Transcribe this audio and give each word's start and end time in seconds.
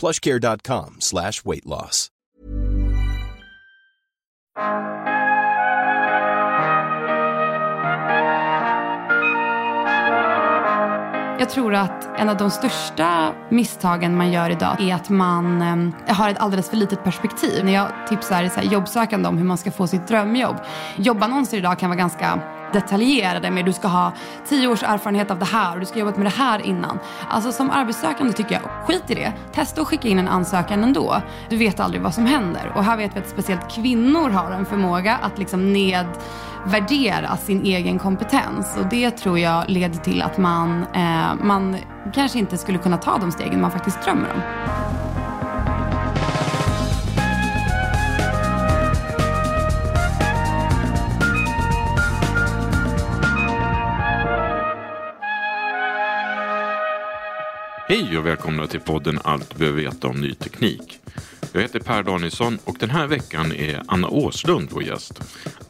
plushcare.com 0.00 0.96
slash 0.98 1.32
weight 1.44 1.64
loss. 1.64 2.10
Jag 11.40 11.50
tror 11.50 11.74
att 11.74 12.20
en 12.20 12.28
av 12.28 12.36
de 12.36 12.50
största 12.50 13.32
misstagen 13.48 14.16
man 14.16 14.32
gör 14.32 14.50
idag 14.50 14.80
är 14.80 14.94
att 14.94 15.08
man 15.08 15.62
eh, 16.06 16.14
har 16.14 16.30
ett 16.30 16.38
alldeles 16.38 16.70
för 16.70 16.76
litet 16.76 17.04
perspektiv. 17.04 17.64
När 17.64 17.72
jag 17.72 17.88
tipsar 18.08 18.48
så 18.48 18.60
här, 18.60 18.62
jobbsökande 18.62 19.28
om 19.28 19.38
hur 19.38 19.44
man 19.44 19.58
ska 19.58 19.70
få 19.70 19.86
sitt 19.86 20.08
drömjobb. 20.08 20.56
Jobbannonser 20.96 21.58
idag 21.58 21.78
kan 21.78 21.90
vara 21.90 21.98
ganska 21.98 22.40
detaljerade 22.72 23.50
med 23.50 23.64
du 23.64 23.72
ska 23.72 23.88
ha 23.88 24.12
tio 24.48 24.68
års 24.68 24.82
erfarenhet 24.82 25.30
av 25.30 25.38
det 25.38 25.44
här 25.44 25.74
och 25.74 25.80
du 25.80 25.86
ska 25.86 25.94
ha 25.94 26.00
jobbat 26.00 26.16
med 26.16 26.26
det 26.26 26.36
här 26.36 26.66
innan. 26.66 26.98
Alltså 27.28 27.52
som 27.52 27.70
arbetssökande 27.70 28.32
tycker 28.32 28.52
jag, 28.52 28.86
skit 28.86 29.10
i 29.10 29.14
det. 29.14 29.32
Testa 29.52 29.80
att 29.80 29.88
skicka 29.88 30.08
in 30.08 30.18
en 30.18 30.28
ansökan 30.28 30.84
ändå. 30.84 31.22
Du 31.48 31.56
vet 31.56 31.80
aldrig 31.80 32.02
vad 32.02 32.14
som 32.14 32.26
händer. 32.26 32.72
Och 32.74 32.84
här 32.84 32.96
vet 32.96 33.16
vi 33.16 33.20
att 33.20 33.28
speciellt 33.28 33.70
kvinnor 33.70 34.30
har 34.30 34.50
en 34.50 34.66
förmåga 34.66 35.18
att 35.22 35.38
liksom 35.38 35.72
nedvärdera 35.72 37.36
sin 37.36 37.64
egen 37.64 37.98
kompetens. 37.98 38.76
Och 38.78 38.86
det 38.90 39.10
tror 39.10 39.38
jag 39.38 39.64
leder 39.68 39.98
till 39.98 40.22
att 40.22 40.38
man, 40.38 40.86
eh, 40.94 41.34
man 41.42 41.76
kanske 42.14 42.38
inte 42.38 42.58
skulle 42.58 42.78
kunna 42.78 42.96
ta 42.96 43.18
de 43.18 43.32
stegen 43.32 43.60
man 43.60 43.70
faktiskt 43.70 44.04
drömmer 44.04 44.28
om. 44.34 44.89
Hej 57.90 58.18
och 58.18 58.26
välkomna 58.26 58.66
till 58.66 58.80
podden 58.80 59.18
Allt 59.24 59.50
du 59.50 59.58
behöver 59.58 59.82
veta 59.82 60.08
om 60.08 60.20
ny 60.20 60.34
teknik. 60.34 60.98
Jag 61.52 61.60
heter 61.62 61.80
Per 61.80 62.02
Danielsson 62.02 62.58
och 62.64 62.76
den 62.80 62.90
här 62.90 63.06
veckan 63.06 63.52
är 63.52 63.82
Anna 63.86 64.08
Åslund 64.08 64.68
vår 64.72 64.82
gäst. 64.82 65.20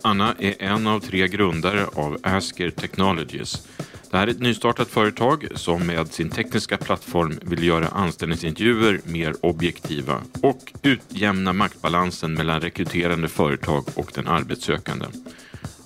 Anna 0.03 0.35
är 0.39 0.63
en 0.63 0.87
av 0.87 1.01
tre 1.01 1.29
grundare 1.29 1.87
av 1.95 2.19
Asker 2.23 2.71
Technologies. 2.71 3.69
Det 4.11 4.17
här 4.17 4.27
är 4.27 4.31
ett 4.31 4.41
nystartat 4.41 4.89
företag 4.89 5.49
som 5.55 5.87
med 5.87 6.13
sin 6.13 6.31
tekniska 6.31 6.77
plattform 6.77 7.39
vill 7.43 7.65
göra 7.65 7.89
anställningsintervjuer 7.89 9.01
mer 9.05 9.35
objektiva 9.41 10.21
och 10.43 10.73
utjämna 10.83 11.53
maktbalansen 11.53 12.35
mellan 12.35 12.61
rekryterande 12.61 13.29
företag 13.29 13.85
och 13.95 14.13
den 14.15 14.29
arbetssökande. 14.29 15.07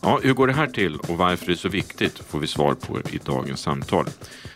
Ja, 0.06 0.20
hur 0.22 0.34
går 0.34 0.46
det 0.46 0.52
här 0.52 0.66
till 0.66 0.96
och 0.96 1.18
varför 1.18 1.46
det 1.46 1.52
är 1.52 1.56
så 1.56 1.68
viktigt 1.68 2.18
får 2.18 2.38
vi 2.38 2.46
svar 2.46 2.74
på 2.74 3.00
i 3.00 3.20
dagens 3.24 3.60
samtal. 3.60 4.06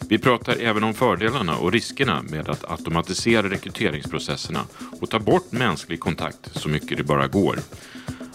Vi 0.08 0.18
pratar 0.18 0.56
även 0.60 0.84
om 0.84 0.94
fördelarna 0.94 1.56
och 1.56 1.72
riskerna 1.72 2.22
med 2.22 2.48
att 2.48 2.70
automatisera 2.70 3.50
rekryteringsprocesserna 3.50 4.60
och 5.00 5.10
ta 5.10 5.18
bort 5.18 5.52
mänsklig 5.52 6.00
kontakt 6.00 6.50
så 6.52 6.68
mycket 6.68 6.98
det 6.98 7.04
bara 7.04 7.26
går. 7.26 7.58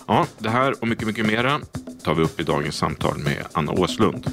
Ja, 0.08 0.26
det 0.38 0.50
här 0.50 0.74
och 0.82 0.88
mycket, 0.88 1.08
mycket 1.08 1.26
mera 1.26 1.62
tar 2.04 2.16
vi 2.16 2.24
upp 2.24 2.40
i 2.40 2.44
dagens 2.44 2.76
samtal 2.76 3.18
med 3.18 3.46
Anna 3.54 3.72
Åslund. 3.72 4.28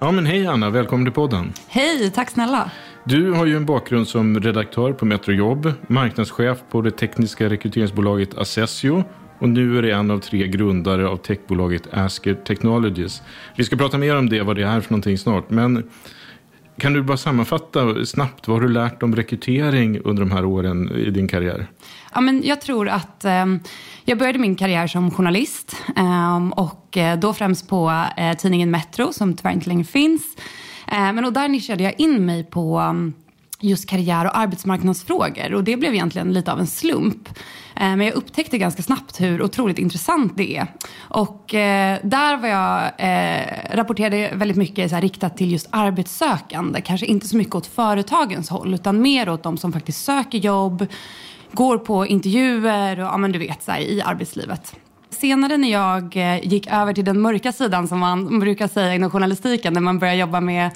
Ja, 0.00 0.10
men 0.10 0.26
hej 0.26 0.46
Anna, 0.46 0.70
välkommen 0.70 1.06
till 1.06 1.14
podden. 1.14 1.52
Hej, 1.68 2.10
tack 2.10 2.30
snälla. 2.30 2.70
Du 3.04 3.32
har 3.32 3.46
ju 3.46 3.56
en 3.56 3.66
bakgrund 3.66 4.08
som 4.08 4.40
redaktör 4.40 4.92
på 4.92 5.04
Metrojobb, 5.04 5.72
marknadschef 5.86 6.58
på 6.70 6.80
det 6.80 6.90
tekniska 6.90 7.48
rekryteringsbolaget 7.48 8.38
Assessio 8.38 9.04
och 9.38 9.48
nu 9.48 9.78
är 9.78 9.82
det 9.82 9.90
en 9.90 10.10
av 10.10 10.18
tre 10.18 10.46
grundare 10.46 11.08
av 11.08 11.16
techbolaget 11.16 11.82
Asker 11.92 12.34
Technologies. 12.34 13.22
Vi 13.56 13.64
ska 13.64 13.76
prata 13.76 13.98
mer 13.98 14.16
om 14.16 14.28
det, 14.28 14.42
vad 14.42 14.56
det 14.56 14.62
är 14.62 14.80
för 14.80 14.90
någonting 14.90 15.18
snart. 15.18 15.50
Men 15.50 15.90
kan 16.78 16.92
du 16.92 17.02
bara 17.02 17.16
sammanfatta 17.16 18.04
snabbt, 18.06 18.48
vad 18.48 18.56
har 18.56 18.62
du 18.62 18.72
lärt 18.72 19.02
om 19.02 19.16
rekrytering 19.16 20.00
under 20.04 20.22
de 20.22 20.30
här 20.30 20.44
åren 20.44 20.92
i 20.92 21.10
din 21.10 21.28
karriär? 21.28 21.66
Ja, 22.14 22.20
men 22.20 22.42
jag 22.44 22.60
tror 22.60 22.88
att 22.88 23.24
eh, 23.24 23.46
jag 24.04 24.18
började 24.18 24.38
min 24.38 24.56
karriär 24.56 24.86
som 24.86 25.10
journalist 25.10 25.76
ehm, 25.96 26.52
eh, 26.56 26.58
och 26.58 26.98
då 27.18 27.34
främst 27.34 27.68
på 27.68 28.04
eh, 28.16 28.36
tidningen 28.36 28.70
Metro 28.70 29.12
som 29.12 29.36
tyvärr 29.36 29.52
inte 29.52 29.68
längre 29.68 29.84
finns. 29.84 30.36
Eh, 30.92 31.12
men 31.12 31.24
och 31.24 31.32
där 31.32 31.48
nischade 31.48 31.82
jag 31.82 31.94
in 31.98 32.26
mig 32.26 32.44
på 32.44 32.80
um, 32.80 33.14
just 33.60 33.88
karriär 33.88 34.24
och 34.24 34.38
arbetsmarknadsfrågor 34.38 35.54
och 35.54 35.64
det 35.64 35.76
blev 35.76 35.94
egentligen 35.94 36.32
lite 36.32 36.52
av 36.52 36.60
en 36.60 36.66
slump. 36.66 37.28
Eh, 37.76 37.96
men 37.96 38.00
jag 38.00 38.14
upptäckte 38.14 38.58
ganska 38.58 38.82
snabbt 38.82 39.20
hur 39.20 39.42
otroligt 39.42 39.78
intressant 39.78 40.32
det 40.36 40.56
är. 40.56 40.66
Och 40.98 41.54
eh, 41.54 41.98
där 42.02 42.36
var 42.36 42.48
jag, 42.48 42.92
eh, 42.98 43.76
rapporterade 43.76 44.30
väldigt 44.34 44.56
mycket 44.56 44.90
så 44.90 44.94
här, 44.94 45.02
riktat 45.02 45.36
till 45.36 45.52
just 45.52 45.68
arbetssökande. 45.70 46.80
Kanske 46.80 47.06
inte 47.06 47.28
så 47.28 47.36
mycket 47.36 47.54
åt 47.54 47.66
företagens 47.66 48.48
håll 48.48 48.74
utan 48.74 49.02
mer 49.02 49.28
åt 49.28 49.42
de 49.42 49.56
som 49.56 49.72
faktiskt 49.72 50.04
söker 50.04 50.38
jobb, 50.38 50.86
går 51.52 51.78
på 51.78 52.06
intervjuer 52.06 53.00
och 53.00 53.06
ja, 53.06 53.16
men 53.16 53.32
du 53.32 53.38
vet, 53.38 53.62
så 53.62 53.72
här, 53.72 53.80
i 53.80 54.02
arbetslivet 54.02 54.76
senare 55.10 55.56
när 55.56 55.70
jag 55.70 56.16
eh, 56.16 56.48
gick 56.48 56.66
över 56.66 56.92
till 56.92 57.04
den 57.04 57.20
mörka 57.20 57.52
sidan 57.52 57.88
som 57.88 57.98
man 57.98 58.40
brukar 58.40 58.68
säga 58.68 58.94
inom 58.94 59.10
journalistiken, 59.10 59.72
när 59.72 59.80
man 59.80 59.98
börjar 59.98 60.14
jobba 60.14 60.40
med 60.40 60.70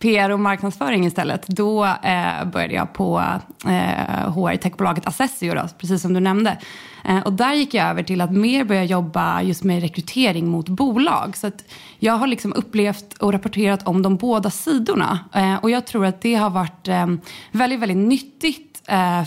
PR 0.00 0.30
och 0.30 0.40
marknadsföring 0.40 1.06
istället, 1.06 1.46
då 1.46 1.84
eh, 1.84 2.44
började 2.52 2.74
jag 2.74 2.92
på 2.92 3.22
eh, 3.64 4.32
HR-techbolaget 4.32 5.06
Assessio, 5.06 5.54
då, 5.54 5.68
precis 5.78 6.02
som 6.02 6.14
du 6.14 6.20
nämnde. 6.20 6.58
Eh, 7.04 7.18
och 7.18 7.32
där 7.32 7.54
gick 7.54 7.74
jag 7.74 7.86
över 7.86 8.02
till 8.02 8.20
att 8.20 8.32
mer 8.32 8.64
börja 8.64 8.84
jobba 8.84 9.42
just 9.42 9.64
med 9.64 9.82
rekrytering 9.82 10.48
mot 10.48 10.68
bolag. 10.68 11.36
Så 11.36 11.46
att 11.46 11.64
jag 11.98 12.12
har 12.12 12.26
liksom 12.26 12.52
upplevt 12.56 13.12
och 13.18 13.32
rapporterat 13.32 13.88
om 13.88 14.02
de 14.02 14.16
båda 14.16 14.50
sidorna. 14.50 15.18
Eh, 15.34 15.54
och 15.56 15.70
jag 15.70 15.86
tror 15.86 16.06
att 16.06 16.20
det 16.20 16.34
har 16.34 16.50
varit 16.50 16.88
eh, 16.88 17.06
väldigt, 17.52 17.80
väldigt 17.80 18.08
nyttigt 18.08 18.67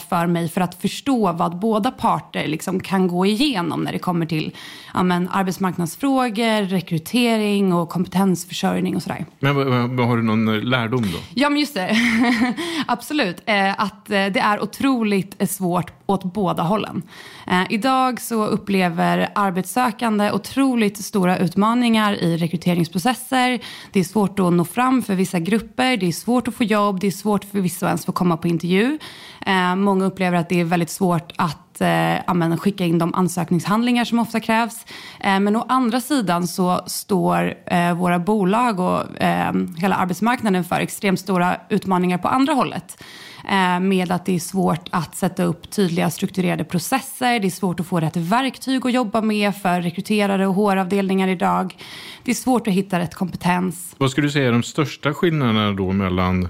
för 0.09 0.27
mig 0.27 0.49
för 0.49 0.61
att 0.61 0.81
förstå 0.81 1.31
vad 1.31 1.59
båda 1.59 1.91
parter 1.91 2.47
liksom 2.47 2.79
kan 2.79 3.07
gå 3.07 3.25
igenom 3.25 3.83
när 3.83 3.91
det 3.91 3.99
kommer 3.99 4.25
till 4.25 4.55
ja, 4.93 5.03
men, 5.03 5.29
arbetsmarknadsfrågor, 5.29 6.61
rekrytering 6.61 7.73
och 7.73 7.89
kompetensförsörjning 7.89 8.95
och 8.95 9.03
sådär. 9.03 9.25
Men 9.39 9.55
har 9.99 10.17
du 10.17 10.23
någon 10.23 10.47
eh, 10.47 10.63
lärdom 10.63 11.01
då? 11.01 11.17
Ja, 11.33 11.49
men 11.49 11.59
just 11.59 11.73
det. 11.73 11.97
Absolut. 12.87 13.41
Eh, 13.45 13.81
att 13.81 14.09
eh, 14.09 14.25
det 14.25 14.39
är 14.39 14.63
otroligt 14.63 15.49
svårt 15.49 15.91
åt 16.05 16.23
båda 16.23 16.63
hållen. 16.63 17.03
Eh, 17.51 17.63
idag 17.69 18.21
så 18.21 18.45
upplever 18.45 19.29
arbetssökande 19.35 20.31
otroligt 20.31 20.97
stora 20.97 21.37
utmaningar 21.37 22.13
i 22.13 22.37
rekryteringsprocesser. 22.37 23.59
Det 23.91 23.99
är 23.99 24.03
svårt 24.03 24.39
att 24.39 24.53
nå 24.53 24.65
fram 24.65 25.01
för 25.01 25.15
vissa 25.15 25.39
grupper, 25.39 25.97
det 25.97 26.07
är 26.07 26.11
svårt 26.11 26.47
att 26.47 26.55
få 26.55 26.63
jobb, 26.63 26.99
det 26.99 27.07
är 27.07 27.11
svårt 27.11 27.43
för 27.43 27.59
vissa 27.61 27.85
att 27.85 27.89
ens 27.89 28.05
få 28.05 28.11
komma 28.11 28.37
på 28.37 28.47
intervju. 28.47 28.99
Eh, 29.45 29.75
många 29.75 30.05
upplever 30.05 30.37
att 30.37 30.49
det 30.49 30.59
är 30.59 30.63
väldigt 30.63 30.89
svårt 30.89 31.33
att 31.35 31.81
eh, 31.81 32.57
skicka 32.57 32.85
in 32.85 32.97
de 32.97 33.13
ansökningshandlingar 33.13 34.05
som 34.05 34.19
ofta 34.19 34.39
krävs. 34.39 34.85
Eh, 35.19 35.39
men 35.39 35.55
å 35.55 35.65
andra 35.69 36.01
sidan 36.01 36.47
så 36.47 36.81
står 36.87 37.53
eh, 37.65 37.93
våra 37.93 38.19
bolag 38.19 38.79
och 38.79 39.21
eh, 39.21 39.53
hela 39.77 39.95
arbetsmarknaden 39.95 40.63
för 40.63 40.79
extremt 40.79 41.19
stora 41.19 41.57
utmaningar 41.69 42.17
på 42.17 42.27
andra 42.27 42.53
hållet. 42.53 43.03
Eh, 43.49 43.79
med 43.79 44.11
att 44.11 44.25
det 44.25 44.35
är 44.35 44.39
svårt 44.39 44.89
att 44.91 45.15
sätta 45.15 45.43
upp 45.43 45.69
tydliga 45.69 46.09
strukturerade 46.09 46.63
processer. 46.63 47.39
Det 47.39 47.47
är 47.47 47.51
svårt 47.51 47.79
att 47.79 47.87
få 47.87 47.99
rätt 47.99 48.17
verktyg 48.17 48.85
att 48.85 48.93
jobba 48.93 49.21
med 49.21 49.55
för 49.55 49.81
rekryterare 49.81 50.47
och 50.47 50.55
HR-avdelningar 50.55 51.27
idag. 51.27 51.77
Det 52.23 52.31
är 52.31 52.35
svårt 52.35 52.67
att 52.67 52.73
hitta 52.73 52.99
rätt 52.99 53.15
kompetens. 53.15 53.95
Vad 53.97 54.11
skulle 54.11 54.27
du 54.27 54.31
säga 54.31 54.47
är 54.47 54.51
de 54.51 54.63
största 54.63 55.13
skillnaderna 55.13 55.71
då 55.71 55.91
mellan 55.91 56.47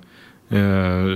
Eh, 0.52 0.58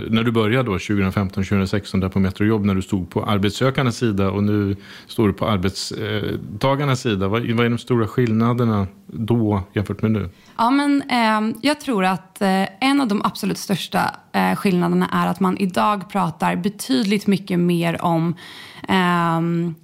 när 0.09 0.23
du 0.23 0.31
började 0.31 0.71
då 0.71 0.77
2015-2016 0.77 2.01
där 2.01 2.09
på 2.09 2.19
Metrojobb 2.19 2.65
när 2.65 2.75
du 2.75 2.81
stod 2.81 3.09
på 3.09 3.25
arbetssökarnas 3.25 3.97
sida 3.97 4.29
och 4.29 4.43
nu 4.43 4.75
står 5.07 5.27
du 5.27 5.33
på 5.33 5.47
arbetstagarnas 5.47 7.01
sida. 7.01 7.27
Vad, 7.27 7.51
vad 7.51 7.65
är 7.65 7.69
de 7.69 7.77
stora 7.77 8.07
skillnaderna 8.07 8.87
då 9.05 9.63
jämfört 9.73 10.01
med 10.01 10.11
nu? 10.11 10.29
Ja, 10.57 10.69
men, 10.69 11.01
eh, 11.01 11.57
jag 11.61 11.81
tror 11.81 12.05
att 12.05 12.41
eh, 12.41 12.63
en 12.79 13.01
av 13.01 13.07
de 13.07 13.21
absolut 13.23 13.57
största 13.57 14.15
eh, 14.31 14.55
skillnaderna 14.55 15.09
är 15.11 15.27
att 15.27 15.39
man 15.39 15.57
idag 15.57 16.09
pratar 16.09 16.55
betydligt 16.55 17.27
mycket 17.27 17.59
mer 17.59 18.01
om 18.01 18.35
ehm, 18.87 19.75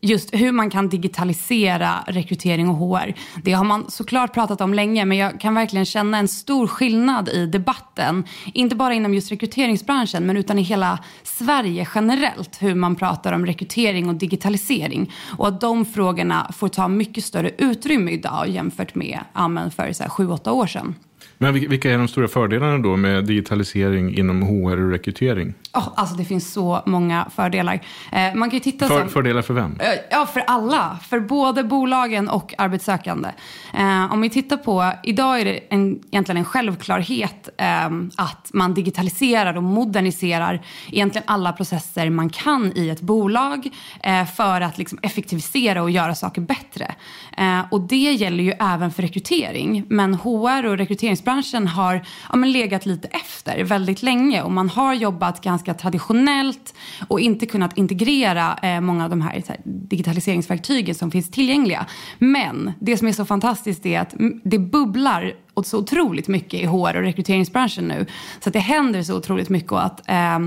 just 0.00 0.34
hur 0.34 0.52
man 0.52 0.70
kan 0.70 0.88
digitalisera 0.88 2.04
rekrytering 2.06 2.68
och 2.68 2.76
HR. 2.76 3.14
Det 3.42 3.52
har 3.52 3.64
man 3.64 3.90
såklart 3.90 4.34
pratat 4.34 4.60
om 4.60 4.74
länge 4.74 5.04
men 5.04 5.18
jag 5.18 5.40
kan 5.40 5.54
verkligen 5.54 5.86
känna 5.86 6.18
en 6.18 6.28
stor 6.28 6.66
skillnad 6.66 7.28
i 7.28 7.46
debatten. 7.46 8.24
Inte 8.54 8.76
bara 8.76 8.94
inom 8.94 9.14
just 9.14 9.32
rekryteringsbranschen 9.32 10.26
men 10.26 10.36
utan 10.36 10.58
i 10.58 10.62
hela 10.62 10.98
Sverige 11.22 11.88
generellt. 11.94 12.62
Hur 12.62 12.74
man 12.74 12.96
pratar 12.96 13.32
om 13.32 13.46
rekrytering 13.46 14.08
och 14.08 14.14
digitalisering. 14.14 15.12
Och 15.38 15.48
att 15.48 15.60
de 15.60 15.84
frågorna 15.84 16.52
får 16.52 16.68
ta 16.68 16.88
mycket 16.88 17.24
större 17.24 17.50
utrymme 17.58 18.10
idag 18.10 18.48
jämfört 18.48 18.94
med 18.94 19.20
ja, 19.34 19.70
för 19.70 20.08
sju, 20.08 20.28
åtta 20.28 20.52
år 20.52 20.66
sedan. 20.66 20.94
Men 21.40 21.54
vilka 21.54 21.90
är 21.90 21.98
de 21.98 22.08
stora 22.08 22.28
fördelarna 22.28 22.78
då 22.78 22.96
med 22.96 23.24
digitalisering 23.24 24.18
inom 24.18 24.42
HR 24.42 24.84
och 24.84 24.90
rekrytering? 24.90 25.54
Oh, 25.74 25.88
alltså 25.96 26.14
det 26.16 26.24
finns 26.24 26.52
så 26.52 26.82
många 26.86 27.30
fördelar. 27.34 27.80
Eh, 28.12 28.34
man 28.34 28.50
kan 28.50 28.60
titta 28.60 28.88
för, 28.88 29.00
som, 29.00 29.08
fördelar 29.08 29.42
för 29.42 29.54
vem? 29.54 29.76
Eh, 29.80 29.86
ja, 30.10 30.26
för 30.26 30.40
alla. 30.40 30.98
För 31.08 31.20
både 31.20 31.64
bolagen 31.64 32.28
och 32.28 32.54
arbetssökande. 32.58 33.28
Eh, 33.74 34.12
om 34.12 34.20
vi 34.20 34.30
tittar 34.30 34.56
på, 34.56 34.92
idag 35.02 35.40
är 35.40 35.44
det 35.44 35.60
en, 35.68 35.98
egentligen 36.10 36.36
en 36.36 36.44
självklarhet 36.44 37.48
eh, 37.56 37.86
att 38.16 38.50
man 38.52 38.74
digitaliserar 38.74 39.56
och 39.56 39.62
moderniserar 39.62 40.62
egentligen 40.92 41.24
alla 41.26 41.52
processer 41.52 42.10
man 42.10 42.30
kan 42.30 42.72
i 42.74 42.88
ett 42.88 43.00
bolag 43.00 43.68
eh, 44.02 44.24
för 44.24 44.60
att 44.60 44.78
liksom 44.78 44.98
effektivisera 45.02 45.82
och 45.82 45.90
göra 45.90 46.14
saker 46.14 46.40
bättre. 46.40 46.94
Eh, 47.36 47.60
och 47.70 47.80
det 47.80 48.12
gäller 48.12 48.44
ju 48.44 48.52
även 48.60 48.90
för 48.90 49.02
rekrytering. 49.02 49.84
Men 49.88 50.14
HR 50.14 50.66
och 50.66 50.78
rekryteringsbranschen 50.78 51.27
har 51.66 52.06
ja, 52.30 52.36
men 52.36 52.52
legat 52.52 52.86
lite 52.86 53.08
efter 53.08 53.64
väldigt 53.64 54.02
länge 54.02 54.42
och 54.42 54.52
man 54.52 54.68
har 54.68 54.94
jobbat 54.94 55.40
ganska 55.40 55.74
traditionellt 55.74 56.74
och 57.08 57.20
inte 57.20 57.46
kunnat 57.46 57.78
integrera 57.78 58.58
eh, 58.62 58.80
många 58.80 59.04
av 59.04 59.10
de 59.10 59.20
här, 59.20 59.42
här 59.48 59.60
digitaliseringsverktygen 59.64 60.94
som 60.94 61.10
finns 61.10 61.30
tillgängliga. 61.30 61.86
Men 62.18 62.72
det 62.80 62.96
som 62.96 63.08
är 63.08 63.12
så 63.12 63.24
fantastiskt 63.24 63.86
är 63.86 64.00
att 64.00 64.14
det 64.44 64.58
bubblar 64.58 65.34
så 65.64 65.78
otroligt 65.78 66.28
mycket 66.28 66.60
i 66.60 66.66
HR 66.66 66.96
och 66.96 67.02
rekryteringsbranschen 67.02 67.88
nu. 67.88 68.06
Så 68.40 68.48
att 68.48 68.52
det 68.52 68.58
händer 68.58 69.02
så 69.02 69.16
otroligt 69.16 69.48
mycket 69.48 69.72
och 69.72 69.84
att 69.84 70.08
eh, 70.08 70.38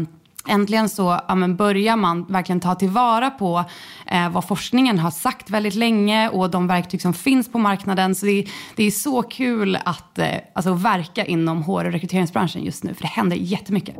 Äntligen 0.47 0.89
så 0.89 1.19
ja, 1.27 1.35
men 1.35 1.55
börjar 1.55 1.95
man 1.95 2.25
verkligen 2.25 2.59
ta 2.59 2.75
tillvara 2.75 3.29
på 3.29 3.63
eh, 4.07 4.29
vad 4.31 4.47
forskningen 4.47 4.99
har 4.99 5.11
sagt 5.11 5.49
väldigt 5.49 5.75
länge 5.75 6.29
och 6.29 6.49
de 6.49 6.67
verktyg 6.67 7.01
som 7.01 7.13
finns 7.13 7.51
på 7.51 7.57
marknaden. 7.57 8.15
Så 8.15 8.25
det, 8.25 8.45
det 8.75 8.83
är 8.83 8.91
så 8.91 9.21
kul 9.21 9.77
att 9.85 10.19
eh, 10.19 10.27
alltså, 10.53 10.73
verka 10.73 11.25
inom 11.25 11.63
HR 11.63 11.85
och 11.85 11.91
rekryteringsbranschen 11.91 12.63
just 12.63 12.83
nu 12.83 12.93
för 12.93 13.01
det 13.01 13.07
händer 13.07 13.35
jättemycket. 13.35 13.95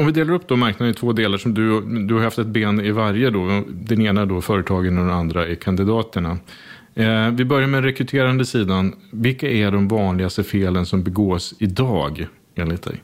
Om 0.00 0.06
vi 0.06 0.12
delar 0.12 0.34
upp 0.34 0.48
då 0.48 0.56
marknaden 0.56 0.94
i 0.94 0.94
två 0.94 1.12
delar 1.12 1.38
som 1.38 1.54
du, 1.54 1.80
du 2.06 2.14
har 2.14 2.22
haft 2.22 2.38
ett 2.38 2.46
ben 2.46 2.80
i 2.80 2.90
varje 2.90 3.30
då. 3.30 3.62
Den 3.68 4.02
ena 4.02 4.26
då 4.26 4.40
företagen 4.40 4.98
och 4.98 5.04
den 5.04 5.14
andra 5.14 5.46
är 5.46 5.54
kandidaterna. 5.54 6.38
Eh, 6.94 7.30
vi 7.30 7.44
börjar 7.44 7.68
med 7.68 7.82
den 7.82 7.90
rekryterande 7.90 8.44
sidan. 8.44 8.94
Vilka 9.10 9.48
är 9.48 9.70
de 9.70 9.88
vanligaste 9.88 10.44
felen 10.44 10.86
som 10.86 11.02
begås 11.02 11.54
idag 11.58 12.26
enligt 12.54 12.82
dig? 12.82 13.02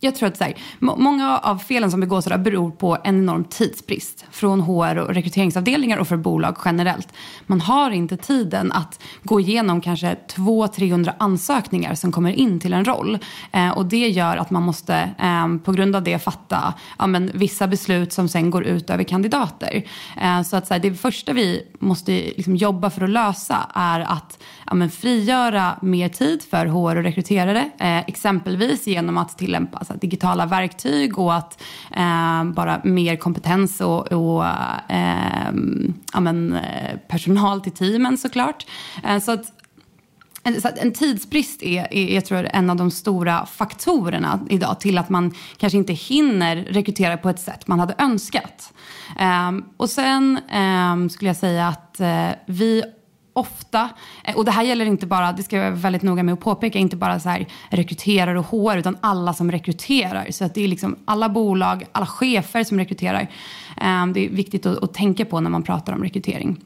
Jag 0.00 0.14
tror 0.14 0.28
att 0.28 0.36
så 0.36 0.44
här, 0.44 0.54
många 0.78 1.38
av 1.38 1.58
felen 1.58 1.90
som 1.90 2.00
begås 2.00 2.26
idag 2.26 2.40
beror 2.40 2.70
på 2.70 2.98
en 3.04 3.18
enorm 3.18 3.44
tidsbrist 3.44 4.24
från 4.30 4.60
HR 4.60 4.98
och 4.98 5.14
rekryteringsavdelningar 5.14 5.98
och 5.98 6.08
för 6.08 6.16
bolag 6.16 6.56
generellt. 6.64 7.08
Man 7.46 7.60
har 7.60 7.90
inte 7.90 8.16
tiden 8.16 8.72
att 8.72 9.02
gå 9.22 9.40
igenom 9.40 9.80
kanske 9.80 10.16
200-300 10.34 11.12
ansökningar 11.18 11.94
som 11.94 12.12
kommer 12.12 12.32
in 12.32 12.60
till 12.60 12.72
en 12.72 12.84
roll. 12.84 13.18
Eh, 13.52 13.70
och 13.70 13.86
det 13.86 14.08
gör 14.08 14.36
att 14.36 14.50
man 14.50 14.62
måste 14.62 15.10
eh, 15.18 15.56
på 15.64 15.72
grund 15.72 15.96
av 15.96 16.02
det 16.02 16.18
fatta 16.18 16.74
ja, 16.98 17.06
men, 17.06 17.30
vissa 17.34 17.66
beslut 17.66 18.12
som 18.12 18.28
sen 18.28 18.50
går 18.50 18.64
ut 18.64 18.90
över 18.90 19.04
kandidater. 19.04 19.84
Eh, 20.20 20.42
så 20.42 20.56
att 20.56 20.66
så 20.66 20.74
här, 20.74 20.80
det 20.80 20.94
första 20.94 21.32
vi 21.32 21.62
måste 21.78 22.12
liksom, 22.12 22.56
jobba 22.56 22.90
för 22.90 23.04
att 23.04 23.10
lösa 23.10 23.70
är 23.74 24.00
att 24.00 24.38
ja, 24.66 24.74
men, 24.74 24.90
frigöra 24.90 25.78
mer 25.82 26.08
tid 26.08 26.42
för 26.42 26.66
HR 26.66 26.96
och 26.96 27.02
rekryterare. 27.02 27.70
Eh, 27.78 27.98
exempelvis 27.98 28.86
genom 28.86 29.18
att 29.18 29.38
tillämpa 29.38 29.78
alltså, 29.78 29.94
digitala 29.94 30.46
verktyg 30.46 31.18
och 31.18 31.34
att 31.34 31.62
eh, 31.96 32.44
bara 32.44 32.80
mer 32.84 33.16
kompetens 33.16 33.80
och, 33.80 34.12
och 34.12 34.46
eh, 34.88 35.52
ja, 36.12 36.20
men, 36.20 36.52
eh, 36.52 36.96
personal 37.08 37.60
till 37.60 37.72
teamen 37.72 38.18
såklart. 38.18 38.66
Eh, 39.04 39.18
så 39.18 39.32
att 39.32 39.52
eh, 40.44 40.54
så 40.54 40.68
en 40.76 40.92
tidsbrist 40.92 41.62
är, 41.62 41.94
är 41.94 42.14
jag 42.14 42.24
tror, 42.24 42.48
en 42.52 42.70
av 42.70 42.76
de 42.76 42.90
stora 42.90 43.46
faktorerna 43.46 44.40
idag 44.50 44.80
till 44.80 44.98
att 44.98 45.08
man 45.08 45.34
kanske 45.56 45.78
inte 45.78 45.92
hinner 45.92 46.56
rekrytera 46.56 47.16
på 47.16 47.28
ett 47.28 47.40
sätt 47.40 47.66
man 47.66 47.80
hade 47.80 47.94
önskat. 47.98 48.72
Um, 49.20 49.64
och 49.76 49.90
sen 49.90 50.38
um, 50.92 51.10
skulle 51.10 51.28
jag 51.28 51.36
säga 51.36 51.68
att 51.68 51.96
uh, 52.00 52.30
vi 52.46 52.82
ofta, 53.36 53.90
eh, 54.24 54.36
och 54.36 54.44
det 54.44 54.50
här 54.50 54.62
gäller 54.62 54.86
inte 54.86 55.06
bara, 55.06 55.32
det 55.32 55.42
ska 55.42 55.56
jag 55.56 55.64
vara 55.64 55.74
väldigt 55.74 56.02
noga 56.02 56.22
med 56.22 56.32
att 56.32 56.40
påpeka, 56.40 56.78
inte 56.78 56.96
bara 56.96 57.20
så 57.20 57.28
här 57.28 57.46
rekryterare 57.70 58.38
och 58.38 58.46
HR 58.46 58.76
utan 58.76 58.96
alla 59.00 59.34
som 59.34 59.50
rekryterar. 59.50 60.26
Så 60.30 60.44
att 60.44 60.54
det 60.54 60.64
är 60.64 60.68
liksom 60.68 60.96
alla 61.04 61.28
bolag, 61.28 61.84
alla 61.92 62.06
chefer 62.06 62.64
som 62.64 62.78
rekryterar. 62.78 63.28
Ehm, 63.76 64.12
det 64.12 64.26
är 64.26 64.30
viktigt 64.30 64.66
att, 64.66 64.82
att 64.82 64.94
tänka 64.94 65.24
på 65.24 65.40
när 65.40 65.50
man 65.50 65.62
pratar 65.62 65.92
om 65.92 66.02
rekrytering. 66.02 66.56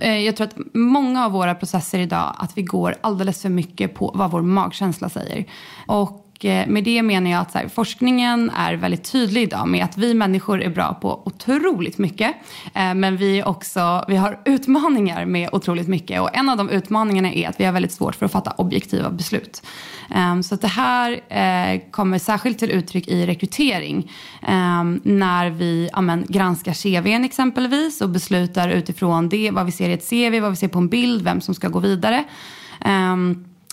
Eh, 0.00 0.18
jag 0.18 0.36
tror 0.36 0.46
att 0.46 0.56
många 0.74 1.24
av 1.24 1.32
våra 1.32 1.54
processer 1.54 1.98
idag, 1.98 2.34
att 2.38 2.58
vi 2.58 2.62
går 2.62 2.96
alldeles 3.00 3.42
för 3.42 3.48
mycket 3.48 3.94
på 3.94 4.12
vad 4.14 4.30
vår 4.30 4.42
magkänsla 4.42 5.08
säger. 5.08 5.44
Och 5.86 6.29
Eh, 6.44 6.66
med 6.66 6.84
det 6.84 7.02
menar 7.02 7.30
jag 7.30 7.40
att 7.40 7.54
här, 7.54 7.68
forskningen 7.68 8.50
är 8.50 8.74
väldigt 8.74 9.12
tydlig 9.12 9.42
idag 9.42 9.68
med 9.68 9.84
att 9.84 9.98
vi 9.98 10.14
människor 10.14 10.62
är 10.62 10.70
bra 10.70 10.94
på 10.94 11.22
otroligt 11.24 11.98
mycket. 11.98 12.34
Eh, 12.74 12.94
men 12.94 13.16
vi, 13.16 13.42
också, 13.42 14.04
vi 14.08 14.16
har 14.16 14.40
utmaningar 14.44 15.24
med 15.24 15.48
otroligt 15.52 15.88
mycket. 15.88 16.20
Och 16.20 16.36
en 16.36 16.48
av 16.48 16.56
de 16.56 16.70
utmaningarna 16.70 17.32
är 17.32 17.48
att 17.48 17.60
vi 17.60 17.64
har 17.64 17.72
väldigt 17.72 17.92
svårt 17.92 18.14
för 18.14 18.26
att 18.26 18.32
fatta 18.32 18.50
objektiva 18.50 19.10
beslut. 19.10 19.62
Eh, 20.14 20.40
så 20.40 20.54
att 20.54 20.60
det 20.60 20.68
här 20.68 21.20
kommer 21.90 22.18
särskilt 22.18 22.58
till 22.58 22.70
uttryck 22.70 23.08
i 23.08 23.26
rekrytering. 23.26 24.12
När 25.02 25.50
vi 25.50 25.88
ja, 25.92 26.00
men, 26.00 26.24
granskar 26.28 26.72
CVn 26.72 27.24
exempelvis 27.24 28.00
och 28.00 28.08
beslutar 28.08 28.68
utifrån 28.68 29.28
det, 29.28 29.50
vad 29.50 29.66
vi 29.66 29.72
ser 29.72 29.88
i 29.88 29.92
ett 29.92 30.10
CV, 30.10 30.40
vad 30.40 30.50
vi 30.50 30.56
ser 30.56 30.68
på 30.68 30.78
en 30.78 30.88
bild, 30.88 31.22
vem 31.22 31.40
som 31.40 31.54
ska 31.54 31.68
gå 31.68 31.78
vidare. 31.78 32.24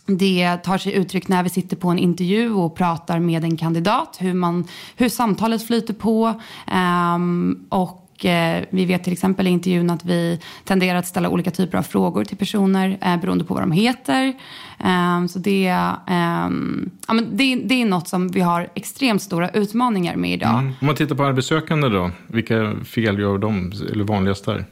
Det 0.08 0.58
tar 0.58 0.78
sig 0.78 0.94
uttryck 0.94 1.28
när 1.28 1.44
vi 1.44 1.50
sitter 1.50 1.76
på 1.78 1.90
en 1.90 2.00
intervju 2.00 2.54
och 2.54 2.76
pratar 2.76 3.20
med 3.20 3.44
en 3.44 3.58
kandidat. 3.58 4.18
Hur, 4.20 4.34
man, 4.34 4.68
hur 4.96 5.10
samtalet 5.10 5.68
flyter 5.68 5.94
på. 5.94 6.42
Um, 7.16 7.66
och 7.70 8.26
eh, 8.26 8.64
vi 8.70 8.86
vet 8.86 9.04
till 9.04 9.14
exempel 9.14 9.48
i 9.48 9.50
intervjun 9.50 9.90
att 9.90 10.06
vi 10.06 10.40
tenderar 10.64 11.00
att 11.00 11.08
ställa 11.08 11.30
olika 11.30 11.52
typer 11.52 11.78
av 11.78 11.84
frågor 11.84 12.24
till 12.24 12.38
personer 12.38 12.98
eh, 13.02 13.22
beroende 13.22 13.44
på 13.44 13.54
vad 13.54 13.64
de 13.64 13.72
heter. 13.72 14.34
Um, 14.86 15.28
så 15.28 15.40
det, 15.40 15.70
um, 16.08 16.90
ja, 17.08 17.14
men 17.14 17.38
det, 17.38 17.56
det 17.56 17.82
är 17.82 17.86
något 17.86 18.08
som 18.08 18.28
vi 18.28 18.42
har 18.42 18.70
extremt 18.76 19.22
stora 19.22 19.50
utmaningar 19.50 20.16
med 20.16 20.34
idag. 20.34 20.60
Mm. 20.60 20.74
Om 20.82 20.88
man 20.88 20.96
tittar 20.96 21.16
på 21.16 21.24
arbetssökande 21.24 21.90
då, 21.90 22.12
vilka 22.28 22.76
fel 22.86 23.20
gör 23.20 23.38
de, 23.38 23.72
eller 23.92 24.04
vanligast 24.04 24.46
där? 24.46 24.66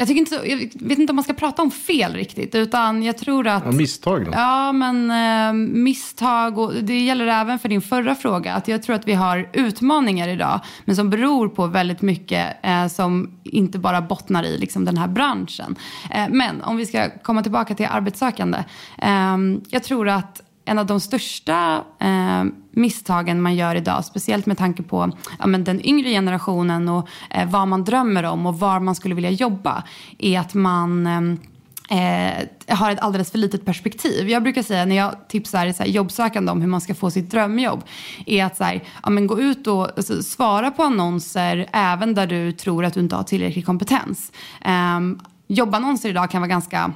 Jag, 0.00 0.08
tycker 0.08 0.20
inte, 0.20 0.34
jag 0.44 0.88
vet 0.88 0.98
inte 0.98 1.10
om 1.10 1.16
man 1.16 1.24
ska 1.24 1.32
prata 1.32 1.62
om 1.62 1.70
fel 1.70 2.14
riktigt. 2.14 2.54
Utan 2.54 3.02
jag 3.02 3.18
tror 3.18 3.46
att... 3.46 3.64
Ja, 3.64 3.72
misstag 3.72 4.24
då? 4.24 4.30
Ja, 4.34 4.72
men 4.72 5.10
eh, 5.10 5.52
misstag. 5.82 6.58
Och 6.58 6.74
det 6.74 7.00
gäller 7.00 7.26
även 7.26 7.58
för 7.58 7.68
din 7.68 7.82
förra 7.82 8.14
fråga. 8.14 8.54
Att 8.54 8.68
jag 8.68 8.82
tror 8.82 8.96
att 8.96 9.08
vi 9.08 9.14
har 9.14 9.48
utmaningar 9.52 10.28
idag. 10.28 10.60
Men 10.84 10.96
som 10.96 11.10
beror 11.10 11.48
på 11.48 11.66
väldigt 11.66 12.02
mycket 12.02 12.56
eh, 12.62 12.86
som 12.86 13.40
inte 13.44 13.78
bara 13.78 14.00
bottnar 14.00 14.44
i 14.44 14.58
liksom, 14.58 14.84
den 14.84 14.98
här 14.98 15.08
branschen. 15.08 15.76
Eh, 16.10 16.28
men 16.30 16.62
om 16.62 16.76
vi 16.76 16.86
ska 16.86 17.10
komma 17.22 17.42
tillbaka 17.42 17.74
till 17.74 17.86
arbetssökande. 17.90 18.58
Eh, 18.98 19.36
jag 19.70 19.84
tror 19.84 20.08
att 20.08 20.42
en 20.64 20.78
av 20.78 20.86
de 20.86 21.00
största 21.00 21.84
eh, 21.98 22.44
misstagen 22.70 23.42
man 23.42 23.56
gör 23.56 23.74
idag, 23.74 24.04
speciellt 24.04 24.46
med 24.46 24.58
tanke 24.58 24.82
på 24.82 25.12
ja, 25.38 25.46
men 25.46 25.64
den 25.64 25.86
yngre 25.86 26.10
generationen 26.10 26.88
och 26.88 27.08
eh, 27.30 27.48
vad 27.48 27.68
man 27.68 27.84
drömmer 27.84 28.22
om 28.22 28.46
och 28.46 28.58
var 28.58 28.80
man 28.80 28.94
skulle 28.94 29.14
vilja 29.14 29.30
jobba, 29.30 29.84
är 30.18 30.40
att 30.40 30.54
man 30.54 31.06
eh, 31.06 32.38
eh, 32.38 32.48
har 32.68 32.90
ett 32.90 33.00
alldeles 33.00 33.30
för 33.30 33.38
litet 33.38 33.64
perspektiv. 33.64 34.28
Jag 34.28 34.42
brukar 34.42 34.62
säga 34.62 34.84
när 34.84 34.96
jag 34.96 35.28
tipsar 35.28 35.72
så 35.72 35.82
här, 35.82 35.90
jobbsökande 35.90 36.52
om 36.52 36.60
hur 36.60 36.68
man 36.68 36.80
ska 36.80 36.94
få 36.94 37.10
sitt 37.10 37.30
drömjobb, 37.30 37.84
är 38.26 38.44
att 38.44 38.56
så 38.56 38.64
här, 38.64 38.84
ja, 39.02 39.10
men 39.10 39.26
gå 39.26 39.40
ut 39.40 39.66
och 39.66 39.96
alltså, 39.96 40.22
svara 40.22 40.70
på 40.70 40.82
annonser 40.82 41.68
även 41.72 42.14
där 42.14 42.26
du 42.26 42.52
tror 42.52 42.84
att 42.84 42.94
du 42.94 43.00
inte 43.00 43.16
har 43.16 43.22
tillräcklig 43.22 43.66
kompetens. 43.66 44.32
Eh, 44.60 45.00
jobbannonser 45.46 46.08
idag 46.08 46.30
kan 46.30 46.40
vara 46.40 46.48
ganska 46.48 46.92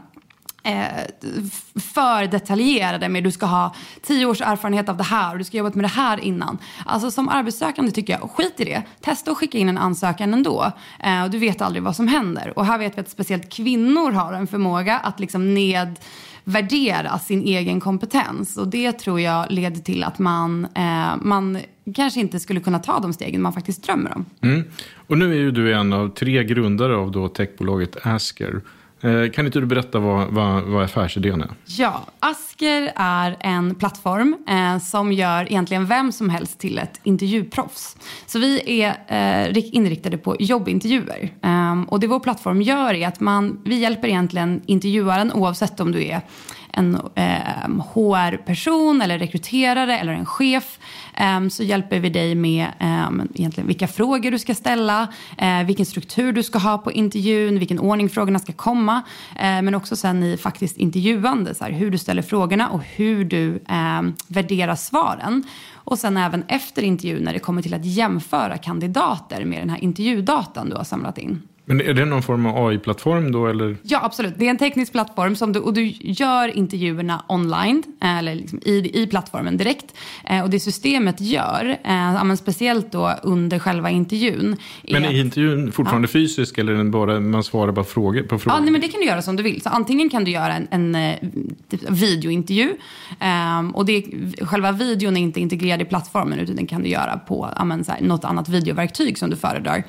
Eh, 0.67 0.87
för 1.81 2.27
detaljerade 2.27 3.09
med 3.09 3.25
du 3.25 3.31
ska 3.31 3.47
ha 3.47 3.75
tio 4.03 4.27
års 4.27 4.41
erfarenhet 4.41 4.89
av 4.89 4.97
det 4.97 5.05
här 5.05 5.33
och 5.33 5.39
du 5.39 5.45
ska 5.45 5.57
ha 5.57 5.59
jobbat 5.59 5.75
med 5.75 5.85
det 5.85 5.89
här 5.89 6.21
innan. 6.21 6.59
Alltså 6.87 7.11
som 7.11 7.29
arbetssökande 7.29 7.93
tycker 7.93 8.13
jag, 8.13 8.31
skit 8.31 8.55
i 8.57 8.65
det. 8.65 8.83
Testa 9.01 9.31
att 9.31 9.37
skicka 9.37 9.59
in 9.59 9.69
en 9.69 9.79
ansökan 9.79 10.35
ändå. 10.35 10.73
Eh, 11.01 11.23
och 11.23 11.31
du 11.31 11.39
vet 11.39 11.63
aldrig 11.63 11.83
vad 11.83 11.97
som 11.97 12.09
händer. 12.09 12.59
Och 12.59 12.67
här 12.67 12.79
vet 12.79 12.97
vi 12.97 13.01
att 13.01 13.11
speciellt 13.11 13.53
kvinnor 13.53 14.13
har 14.13 14.33
en 14.33 14.47
förmåga 14.47 14.99
att 14.99 15.21
liksom 15.21 15.55
nedvärdera 15.55 17.19
sin 17.19 17.43
egen 17.43 17.81
kompetens. 17.81 18.57
Och 18.57 18.69
det 18.69 18.93
tror 18.93 19.21
jag 19.21 19.51
leder 19.51 19.81
till 19.81 20.05
att 20.05 20.19
man, 20.19 20.67
eh, 20.75 21.17
man 21.23 21.59
kanske 21.95 22.21
inte 22.21 22.41
skulle 22.41 22.61
kunna 22.61 22.79
ta 22.79 23.01
de 23.01 23.13
stegen 23.13 23.43
man 23.43 23.53
faktiskt 23.53 23.85
drömmer 23.85 24.17
om. 24.17 24.25
Mm. 24.41 24.65
Och 25.07 25.19
nu 25.19 25.33
är 25.33 25.39
ju 25.39 25.51
du 25.51 25.75
en 25.75 25.93
av 25.93 26.09
tre 26.09 26.45
grundare 26.45 26.97
av 26.97 27.11
då 27.11 27.29
techbolaget 27.29 28.07
Asker. 28.07 28.61
Eh, 29.05 29.31
kan 29.31 29.47
inte 29.47 29.61
du 29.61 29.67
berätta 29.67 29.99
vad, 29.99 30.29
vad, 30.29 30.63
vad 30.63 30.85
affärsidén 30.85 31.41
är? 31.41 31.51
Ja, 31.67 32.07
Asker 32.21 32.93
är 32.97 33.37
en 33.41 33.75
plattform 33.75 34.37
eh, 34.49 34.79
som 34.79 35.13
gör 35.13 35.43
egentligen 35.45 35.87
vem 35.87 36.13
som 36.13 36.31
helst 36.31 36.59
till 36.59 36.79
ett 36.79 37.01
intervjuproffs. 37.03 37.97
Så 38.27 38.39
vi 38.39 38.83
är 38.83 38.89
eh, 39.47 39.75
inriktade 39.75 40.19
på 40.19 40.37
jobbintervjuer. 40.39 41.33
Eh, 41.43 41.83
och 41.89 42.01
det 42.01 42.07
vår 42.07 42.21
plattform 42.21 42.63
gör 42.63 42.95
är 42.95 43.09
att 43.09 43.21
man, 43.21 43.61
vi 43.65 43.79
hjälper 43.79 44.09
egentligen 44.09 44.63
intervjuaren 44.67 45.33
oavsett 45.33 45.81
om 45.81 45.93
du 45.93 46.05
är 46.05 46.21
en 46.77 46.95
eh, 47.15 47.85
HR-person 47.95 49.03
eller 49.03 49.19
rekryterare 49.19 49.99
eller 49.99 50.13
en 50.13 50.27
chef 50.27 50.79
eh, 51.17 51.49
så 51.49 51.63
hjälper 51.63 52.01
vi 52.01 52.11
dig 52.11 52.35
med 52.35 52.67
eh, 52.79 53.09
egentligen 53.35 53.67
vilka 53.67 53.89
frågor 53.89 54.31
du 54.31 54.39
ska 54.39 54.55
ställa, 54.55 55.09
eh, 55.39 55.63
vilken 55.63 55.87
struktur 55.87 56.33
du 56.33 56.43
ska 56.43 56.59
ha 56.59 56.79
på 56.79 56.93
intervjun, 56.93 57.59
vilken 57.59 57.79
ordning 57.79 58.09
frågorna 58.09 58.39
ska 58.39 58.53
komma. 58.53 59.03
Eh, 59.37 59.63
men 59.63 59.75
också 59.75 59.97
sen 59.97 60.23
i 60.23 60.37
faktiskt 60.37 60.77
intervjuande, 60.77 61.55
så 61.55 61.65
här, 61.65 61.71
hur 61.71 61.91
du 61.91 61.99
ställer 61.99 62.23
frågorna 62.23 62.69
och 62.69 62.83
hur 62.83 63.25
du 63.25 63.63
ehm, 63.69 64.15
värderar 64.29 64.75
svaren. 64.75 65.45
Och 65.75 65.99
sen 65.99 66.17
även 66.17 66.45
efter 66.49 66.83
intervjun 66.83 67.23
när 67.23 67.33
det 67.33 67.39
kommer 67.39 67.63
till 67.63 67.75
att 67.75 67.85
jämföra 67.85 68.59
kandidater 68.59 69.45
med 69.45 69.63
den 69.63 69.71
här 69.71 69.85
intervjudatan 69.85 70.71
du 70.71 70.77
har 70.77 70.85
samlat 70.85 71.19
in. 71.19 71.43
Men 71.67 71.81
är 71.81 71.95
det 71.95 72.05
någon 72.05 72.23
form 72.23 72.47
av 72.47 72.67
AI-plattform 72.67 73.33
då? 73.33 73.47
Eller? 73.47 73.77
Ja, 73.83 74.01
absolut. 74.03 74.35
Det 74.37 74.47
är 74.47 74.51
en 74.51 74.59
teknisk 74.59 74.93
plattform 74.93 75.37
som 75.37 75.53
du, 75.53 75.61
och 75.61 75.75
du 75.75 75.95
gör 76.01 76.57
intervjuerna 76.57 77.25
online, 77.29 77.83
eller 78.01 78.35
liksom 78.35 78.61
i, 78.65 79.03
i 79.03 79.07
plattformen 79.07 79.57
direkt. 79.57 79.95
Eh, 80.25 80.43
och 80.43 80.51
det 80.51 80.61
systemet 80.61 81.21
gör, 81.21 81.77
eh, 81.85 82.35
speciellt 82.35 82.93
då 82.93 83.15
under 83.23 83.59
själva 83.59 83.91
intervjun. 83.91 84.57
Men 84.91 85.05
är 85.05 85.09
att, 85.09 85.15
intervjun 85.15 85.73
fortfarande 85.73 86.09
ja. 86.09 86.13
fysisk 86.13 86.59
eller 86.59 86.73
är 86.73 86.77
den 86.77 86.91
bara, 86.91 87.21
man 87.21 87.45
svarar 87.45 87.73
bara 87.73 87.85
frågor, 87.85 88.23
på 88.23 88.39
frågor? 88.39 88.59
Ja, 88.59 88.63
nej, 88.63 88.73
men 88.73 88.81
det 88.81 88.89
kan 88.89 89.01
du 89.01 89.07
göra 89.07 89.23
som 89.23 89.37
du 89.37 89.43
vill. 89.43 89.63
Så 89.63 89.69
antingen 89.69 90.11
kan 90.11 90.25
du 90.25 90.31
göra 90.31 90.55
en, 90.55 90.69
en, 90.71 90.95
en 90.95 91.55
typ 91.69 91.91
videointervju. 91.91 92.71
Eh, 93.21 93.69
och 93.75 93.87
det, 93.87 94.05
själva 94.41 94.73
videon 94.73 95.17
är 95.17 95.21
inte 95.21 95.41
integrerad 95.41 95.83
i 95.83 95.85
plattformen 95.85 96.39
utan 96.39 96.57
den 96.57 96.67
kan 96.67 96.83
du 96.83 96.89
göra 96.89 97.19
på 97.19 97.51
ja, 97.57 97.65
men, 97.65 97.85
så 97.85 97.93
här, 97.93 98.01
något 98.01 98.25
annat 98.25 98.49
videoverktyg 98.49 99.19
som 99.19 99.31
du 99.31 99.37
föredrar. 99.37 99.85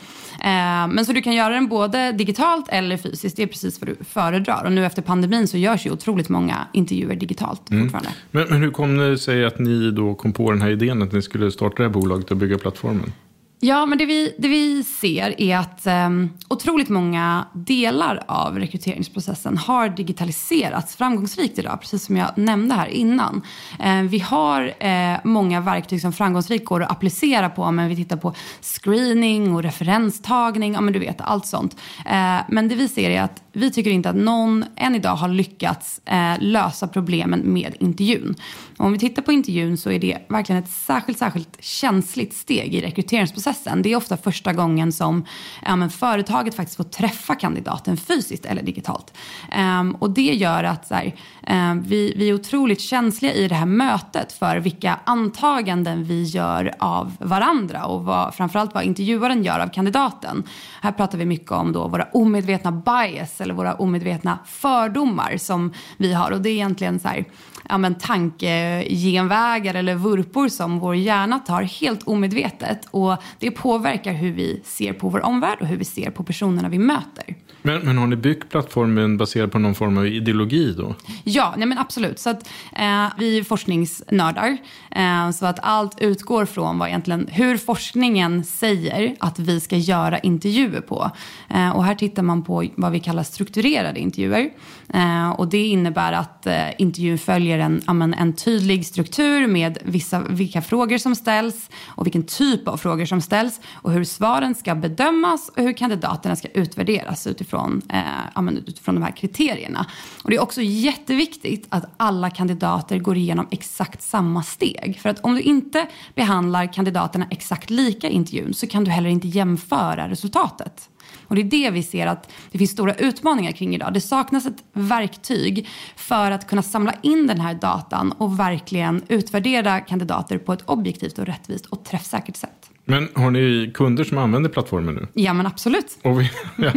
Eh, 0.46 0.88
men 0.88 1.06
så 1.06 1.14
du 1.14 1.22
kan 1.22 1.34
göra 1.34 1.54
den 1.54 1.68
både 1.68 2.12
digitalt 2.12 2.70
eller 2.70 2.98
fysiskt. 2.98 3.38
Det 3.38 3.44
är 3.44 3.48
precis 3.48 3.82
vad 3.82 3.90
du 3.90 3.96
föredrar. 4.06 4.64
Och 4.66 4.72
nu 4.72 4.86
efter 4.86 5.02
pandemin 5.02 5.48
så 5.48 5.58
görs 5.58 5.86
ju 5.86 5.92
otroligt 5.92 6.30
många 6.30 6.68
intervjuer 6.74 7.16
digitalt 7.16 7.72
mm. 7.72 7.84
fortfarande. 7.84 8.10
Men, 8.32 8.48
men 8.50 8.62
hur 8.62 8.72
kom 8.72 8.98
det 8.98 9.18
sig 9.18 9.46
att 9.46 9.60
ni 9.60 9.92
då 9.92 10.16
kom 10.16 10.34
på 10.34 10.52
den 10.52 10.62
här 10.62 10.70
idén 10.70 11.02
att 11.02 11.12
ni 11.12 11.22
skulle 11.22 11.52
starta 11.52 11.76
det 11.78 11.84
här 11.84 11.90
bolaget 11.90 12.32
och 12.32 12.38
bygga 12.38 12.58
plattformen? 12.58 13.14
Ja, 13.60 13.86
men 13.86 13.98
det 13.98 14.06
vi, 14.06 14.36
det 14.38 14.48
vi 14.48 14.84
ser 14.84 15.42
är 15.42 15.58
att 15.58 15.88
eh, 15.88 16.10
otroligt 16.48 16.90
många 16.90 17.46
delar 17.54 18.24
av 18.28 18.60
rekryteringsprocessen 18.60 19.58
har 19.58 19.90
digitaliserats 19.90 20.96
framgångsrikt 20.96 21.60
idag, 21.60 21.82
precis 21.82 22.06
som 22.06 22.18
jag 22.18 22.38
nämnde 22.38 22.76
här 22.76 22.88
innan. 22.88 23.42
Eh, 23.80 24.02
vi 24.02 24.20
har 24.20 24.74
eh, 24.80 25.18
många 25.24 25.62
verktyg 25.62 26.02
som 26.02 26.14
framgångsrikt 26.14 26.66
går 26.66 26.84
att 26.84 26.92
applicera 26.92 27.50
på, 27.50 27.72
men 27.72 27.90
vi 27.90 27.96
tittar 27.96 28.18
på 28.18 28.34
screening 28.62 29.56
och 29.56 29.64
referenstagning, 29.64 30.74
ja 30.74 30.82
men 30.82 30.94
du 30.94 31.00
vet, 31.00 31.22
allt 31.22 31.46
sånt. 31.46 31.78
Ehm, 32.06 32.42
men 32.50 32.68
det 32.68 32.76
vi 32.76 32.88
ser 32.88 33.10
är 33.10 33.22
att 33.22 33.42
vi 33.56 33.72
tycker 33.72 33.92
inte 33.92 34.10
att 34.10 34.16
någon 34.16 34.66
än 34.76 34.96
idag 34.96 35.16
har 35.16 35.28
lyckats 35.28 36.02
eh, 36.06 36.34
lösa 36.40 36.88
problemen 36.88 37.54
med 37.54 37.76
intervjun. 37.80 38.36
Och 38.78 38.86
om 38.86 38.92
vi 38.92 39.00
tittar 39.00 39.22
på 39.22 39.32
intervjun 39.32 39.78
så 39.78 39.92
är 39.92 40.00
det 40.00 40.18
verkligen 40.30 40.64
ett 40.64 40.70
särskilt, 40.70 41.20
särskilt 41.20 41.58
känsligt 41.60 42.34
steg 42.34 42.76
i 42.76 42.82
rekryteringsprocessen. 42.82 43.82
Det 43.82 43.92
är 43.92 43.96
ofta 43.96 44.18
första 44.18 44.54
gången 44.54 44.92
som 44.92 45.26
ja, 45.66 45.76
men 45.76 45.90
företaget 45.90 46.56
faktiskt 46.56 46.78
får 46.78 46.84
träffa 46.84 47.36
kandidaten 47.36 47.98
fysiskt 47.98 48.46
eller 48.46 48.64
digitalt. 48.64 49.14
Um, 49.58 49.96
och 49.96 50.10
det 50.10 50.22
gör 50.22 50.64
att 50.64 50.88
så 50.88 50.96
här, 50.96 51.16
ehm, 51.44 51.84
vi, 51.84 52.14
vi 52.18 52.30
är 52.30 52.34
otroligt 52.34 52.82
känsliga 52.82 53.34
i 53.34 53.48
det 53.48 53.56
här 53.56 53.66
mötet 53.66 54.32
för 54.32 54.58
vilka 54.58 55.00
antaganden 55.04 56.04
vi 56.04 56.24
gör 56.24 56.74
av 56.80 57.12
varandra 57.20 57.86
och 57.86 58.04
vad, 58.04 58.36
framförallt 58.36 58.74
vad 58.74 58.84
intervjuaren 58.84 59.44
gör 59.44 59.60
av 59.60 59.68
kandidaten. 59.68 60.44
Här 60.82 60.92
pratar 60.92 61.18
vi 61.18 61.26
mycket 61.26 61.52
om 61.52 61.72
då 61.72 61.88
våra 61.88 62.08
omedvetna 62.14 62.72
bias 62.72 63.42
eller 63.46 63.54
våra 63.54 63.76
omedvetna 63.76 64.40
fördomar 64.46 65.38
som 65.38 65.74
vi 65.98 66.14
har. 66.14 66.32
Och 66.32 66.42
det 66.42 66.50
är 66.50 66.54
egentligen 66.54 67.00
så 67.00 67.08
här, 67.08 67.26
ja, 67.70 67.78
men 67.78 67.96
tankegenvägar 67.96 69.74
eller 69.74 69.96
vurpor 69.96 70.48
som 70.48 70.80
vår 70.80 70.96
hjärna 70.96 71.40
tar 71.40 71.62
helt 71.62 72.04
omedvetet. 72.04 72.88
Och 72.92 73.18
det 73.40 73.52
påverkar 73.52 74.14
hur 74.14 74.32
vi 74.32 74.62
ser 74.64 74.94
på 74.94 75.10
vår 75.10 75.26
omvärld 75.26 75.58
och 75.62 75.68
hur 75.68 75.78
vi 75.78 75.86
ser 75.86 76.12
på 76.12 76.24
personerna 76.24 76.70
vi 76.70 76.80
möter. 76.80 77.36
Men, 77.66 77.82
men 77.82 77.98
har 77.98 78.08
ni 78.08 78.16
byggt 78.16 78.50
plattformen 78.50 79.18
baserad 79.18 79.52
på 79.52 79.60
någon 79.60 79.76
form 79.76 79.98
av 79.98 80.08
ideologi 80.08 80.74
då? 80.78 80.96
Ja, 81.24 81.54
nej 81.58 81.68
men 81.68 81.78
absolut. 81.78 82.20
Så 82.20 82.30
att, 82.30 82.48
eh, 82.72 83.08
vi 83.18 83.38
är 83.38 83.44
forskningsnördar. 83.44 84.58
Eh, 84.92 85.32
så 85.32 85.46
att 85.46 85.60
allt 85.62 86.02
utgår 86.02 86.46
från 86.46 86.80
vad 86.80 86.88
egentligen, 86.88 87.28
hur 87.32 87.58
forskningen 87.58 88.44
säger 88.44 89.16
att 89.20 89.40
vi 89.40 89.60
ska 89.60 89.78
göra 89.78 90.20
intervjuer 90.20 90.82
på. 90.82 91.12
Eh, 91.50 91.70
och 91.70 91.84
här 91.84 91.96
tittar 91.96 92.24
man 92.24 92.44
på 92.44 92.66
vad 92.76 92.92
vi 92.92 93.00
kallar 93.00 93.24
strukturerade 93.24 94.00
intervjuer. 94.00 94.50
Eh, 94.94 95.30
och 95.30 95.48
det 95.48 95.68
innebär 95.68 96.14
att 96.14 96.48
eh, 96.48 96.68
intervjun 96.78 97.18
följer 97.18 97.60
en, 97.60 97.82
amen, 97.86 98.14
en 98.14 98.34
tydlig 98.34 98.86
struktur 98.86 99.48
med 99.48 99.78
vissa, 99.84 100.20
vilka 100.30 100.62
frågor 100.62 100.98
som 100.98 101.16
ställs 101.16 101.70
och 101.86 102.06
vilken 102.06 102.24
typ 102.24 102.68
av 102.68 102.78
frågor 102.78 103.06
som 103.06 103.22
ställs 103.22 103.62
och 103.74 103.92
hur 103.92 104.04
svaren 104.04 104.56
ska 104.56 104.76
bedömas 104.76 105.50
och 105.50 105.64
hur 105.64 105.74
kandidaterna 105.74 106.36
ska 106.36 106.48
utvärderas 106.48 107.28
utifrån, 107.28 107.82
eh, 107.90 108.54
utifrån 108.68 108.96
de 108.96 109.04
här 109.04 109.12
kriterierna. 109.12 109.86
Och 110.24 110.30
det 110.30 110.36
är 110.36 110.42
också 110.42 110.62
jätteviktigt 110.62 111.66
att 111.70 111.86
alla 111.98 112.30
kandidater 112.30 113.00
går 113.00 113.18
igenom 113.18 113.48
exakt 113.52 114.02
samma 114.02 114.44
steg. 114.44 115.00
För 115.02 115.10
att 115.10 115.20
om 115.20 115.36
du 115.36 115.42
inte 115.42 115.88
behandlar 116.16 116.74
kandidaterna 116.74 117.28
exakt 117.30 117.70
lika 117.70 118.10
i 118.10 118.12
intervjun 118.12 118.54
så 118.54 118.68
kan 118.68 118.84
du 118.84 118.92
heller 118.92 119.10
inte 119.10 119.28
jämföra 119.28 120.10
resultatet. 120.10 120.90
Och 121.28 121.36
det 121.36 121.42
är 121.42 121.46
det 121.46 121.70
vi 121.72 121.84
ser 121.84 122.08
att 122.08 122.32
det 122.52 122.58
finns 122.58 122.72
stora 122.72 122.94
utmaningar 122.94 123.52
kring 123.52 123.76
idag. 123.76 123.94
Det 123.94 124.02
saknas 124.02 124.46
ett 124.46 124.64
verktyg 124.74 125.68
för 125.96 126.32
att 126.32 126.48
kunna 126.48 126.62
samla 126.62 126.94
in 127.02 127.28
den 127.28 127.42
här 127.42 127.54
datan 127.54 128.12
och 128.12 128.40
verkligen 128.40 129.02
utvärdera 129.08 129.80
kandidater 129.80 130.38
på 130.38 130.54
ett 130.54 130.62
objektivt 130.66 131.20
och 131.20 131.26
rättvist 131.26 131.66
och 131.66 131.86
träffsäkert 131.86 132.36
sätt. 132.36 132.70
Men 132.86 133.10
har 133.16 133.32
ni 133.32 133.72
kunder 133.74 134.04
som 134.04 134.18
använder 134.18 134.50
plattformen 134.50 134.96
nu? 134.96 135.08
Ja, 135.14 135.34
men 135.34 135.46
absolut. 135.46 135.98
Och, 136.04 136.20
vi, 136.22 136.32
ja, 136.58 136.72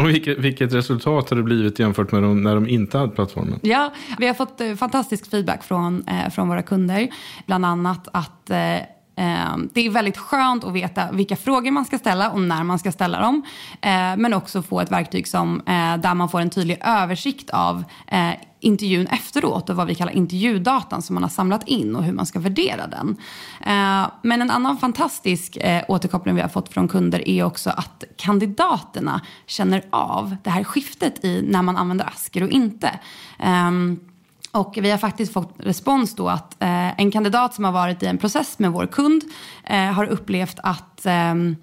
och 0.00 0.08
vilket, 0.08 0.38
vilket, 0.38 0.74
resultat 0.74 1.30
har 1.30 1.36
det 1.36 1.42
blivit 1.42 1.78
jämfört 1.78 2.12
med 2.12 2.22
de, 2.22 2.42
när 2.42 2.54
de 2.54 2.68
inte 2.68 2.98
hade 2.98 3.12
plattformen? 3.12 3.60
Ja, 3.62 3.92
vi 4.18 4.26
har 4.26 4.34
fått 4.34 4.60
eh, 4.60 4.74
fantastisk 4.74 5.30
feedback 5.30 5.64
från, 5.64 6.08
eh, 6.08 6.30
från 6.30 6.48
våra 6.48 6.62
kunder. 6.62 7.08
Bland 7.46 7.66
annat 7.66 8.08
att 8.12 8.50
eh, 8.50 8.56
Ehm, 9.16 9.70
det 9.74 9.86
är 9.86 9.90
väldigt 9.90 10.16
skönt 10.16 10.64
att 10.64 10.72
veta 10.72 11.12
vilka 11.12 11.36
frågor 11.36 11.70
man 11.70 11.84
ska 11.84 11.98
ställa 11.98 12.30
och 12.30 12.40
när 12.40 12.64
man 12.64 12.78
ska 12.78 12.92
ställa 12.92 13.20
dem. 13.20 13.42
Ehm, 13.80 14.22
men 14.22 14.34
också 14.34 14.62
få 14.62 14.80
ett 14.80 14.92
verktyg 14.92 15.28
som, 15.28 15.60
eh, 15.60 15.96
där 15.96 16.14
man 16.14 16.28
får 16.28 16.40
en 16.40 16.50
tydlig 16.50 16.78
översikt 16.84 17.50
av 17.50 17.84
eh, 18.06 18.30
intervjun 18.60 19.06
efteråt 19.06 19.70
och 19.70 19.76
vad 19.76 19.86
vi 19.86 19.94
kallar 19.94 20.12
intervjudatan 20.12 21.02
som 21.02 21.14
man 21.14 21.22
har 21.22 21.30
samlat 21.30 21.68
in 21.68 21.96
och 21.96 22.04
hur 22.04 22.12
man 22.12 22.26
ska 22.26 22.38
värdera 22.38 22.86
den. 22.86 23.16
Ehm, 23.64 24.06
men 24.22 24.42
en 24.42 24.50
annan 24.50 24.78
fantastisk 24.78 25.56
eh, 25.56 25.84
återkoppling 25.88 26.34
vi 26.34 26.40
har 26.40 26.48
fått 26.48 26.68
från 26.68 26.88
kunder 26.88 27.28
är 27.28 27.44
också 27.44 27.70
att 27.70 28.04
kandidaterna 28.16 29.20
känner 29.46 29.82
av 29.90 30.36
det 30.44 30.50
här 30.50 30.64
skiftet 30.64 31.24
i 31.24 31.44
när 31.48 31.62
man 31.62 31.76
använder 31.76 32.06
Asker 32.06 32.42
och 32.42 32.50
inte. 32.50 32.90
Och 34.54 34.78
vi 34.82 34.90
har 34.90 34.98
faktiskt 34.98 35.32
fått 35.32 35.54
respons 35.58 36.14
då 36.14 36.28
att 36.28 36.62
eh, 36.62 37.00
en 37.00 37.10
kandidat 37.10 37.54
som 37.54 37.64
har 37.64 37.72
varit 37.72 38.02
i 38.02 38.06
en 38.06 38.18
process 38.18 38.58
med 38.58 38.72
vår 38.72 38.86
kund 38.86 39.22
eh, 39.64 39.92
har 39.92 40.04
upplevt 40.04 40.58
att 40.62 41.06
ehm, 41.06 41.56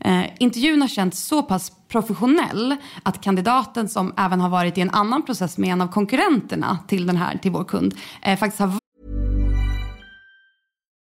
eh, 0.00 0.22
intervjun 0.38 0.80
har 0.80 0.88
känts 0.88 1.26
så 1.26 1.42
pass 1.42 1.72
professionell 1.88 2.76
att 3.02 3.20
kandidaten 3.20 3.88
som 3.88 4.14
även 4.16 4.40
har 4.40 4.48
varit 4.48 4.78
i 4.78 4.80
en 4.80 4.90
annan 4.90 5.22
process 5.22 5.58
med 5.58 5.70
en 5.70 5.80
av 5.80 5.88
konkurrenterna 5.88 6.78
till, 6.88 7.06
den 7.06 7.16
här, 7.16 7.38
till 7.38 7.50
vår 7.50 7.64
kund 7.64 7.94
eh, 8.22 8.38
faktiskt 8.38 8.60
har 8.60 8.87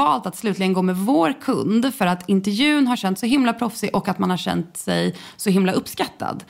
Valt 0.00 0.26
att 0.26 0.36
slutligen 0.36 0.72
gå 0.72 0.82
med 0.82 0.96
vår 0.96 1.34
kund 1.42 1.94
för 1.94 2.06
att 2.06 2.28
intervjun 2.28 2.86
har 2.86 2.96
känts 2.96 3.20
så 3.20 3.26
himla 3.26 3.52
proffsig 3.52 3.90
och 3.92 4.08
att 4.08 4.18
man 4.18 4.30
har 4.30 4.36
känt 4.36 4.76
sig 4.76 5.14
så 5.36 5.50
himla 5.50 5.72
uppskattad. 5.72 6.44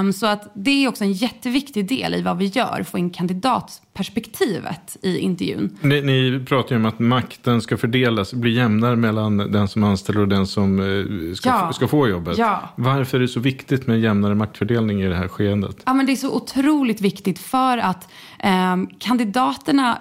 Um, 0.00 0.12
så 0.12 0.26
att 0.26 0.52
det 0.54 0.84
är 0.84 0.88
också 0.88 1.04
en 1.04 1.12
jätteviktig 1.12 1.88
del 1.88 2.14
i 2.14 2.22
vad 2.22 2.38
vi 2.38 2.46
gör, 2.46 2.82
få 2.82 2.98
in 2.98 3.10
kandidatperspektivet 3.10 4.96
i 5.02 5.18
intervjun. 5.18 5.78
Ni, 5.80 6.00
ni 6.00 6.44
pratar 6.46 6.70
ju 6.70 6.76
om 6.76 6.86
att 6.86 6.98
makten 6.98 7.60
ska 7.62 7.76
fördelas, 7.76 8.34
bli 8.34 8.54
jämnare 8.54 8.96
mellan 8.96 9.36
den 9.36 9.68
som 9.68 9.84
anställer 9.84 10.20
och 10.20 10.28
den 10.28 10.46
som 10.46 10.80
uh, 10.80 11.34
ska, 11.34 11.48
ja. 11.48 11.72
ska 11.72 11.88
få 11.88 12.08
jobbet. 12.08 12.38
Ja. 12.38 12.68
Varför 12.76 13.18
är 13.18 13.22
det 13.22 13.28
så 13.28 13.40
viktigt 13.40 13.86
med 13.86 14.00
jämnare 14.00 14.34
maktfördelning 14.34 15.02
i 15.02 15.08
det 15.08 15.16
här 15.16 15.28
skeendet? 15.28 15.76
Ja, 15.86 15.94
men 15.94 16.06
det 16.06 16.12
är 16.12 16.16
så 16.16 16.34
otroligt 16.36 17.00
viktigt 17.00 17.38
för 17.38 17.78
att 17.78 18.08
um, 18.44 18.86
kandidaterna, 18.98 19.98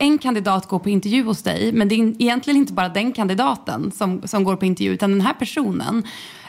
en 0.00 0.18
kandidat 0.18 0.68
går 0.68 0.78
på 0.78 0.90
intervju 0.90 1.24
hos 1.24 1.42
dig, 1.42 1.72
men 1.72 1.88
det 1.88 1.94
är 1.94 2.22
egentligen 2.22 2.56
inte 2.56 2.72
bara 2.72 2.88
den 2.88 3.12
kandidaten 3.12 3.92
som, 3.92 4.22
som 4.24 4.44
går 4.44 4.56
på 4.56 4.66
intervju, 4.66 4.92
utan 4.92 5.10
den 5.10 5.20
här 5.20 5.32
personen 5.32 6.02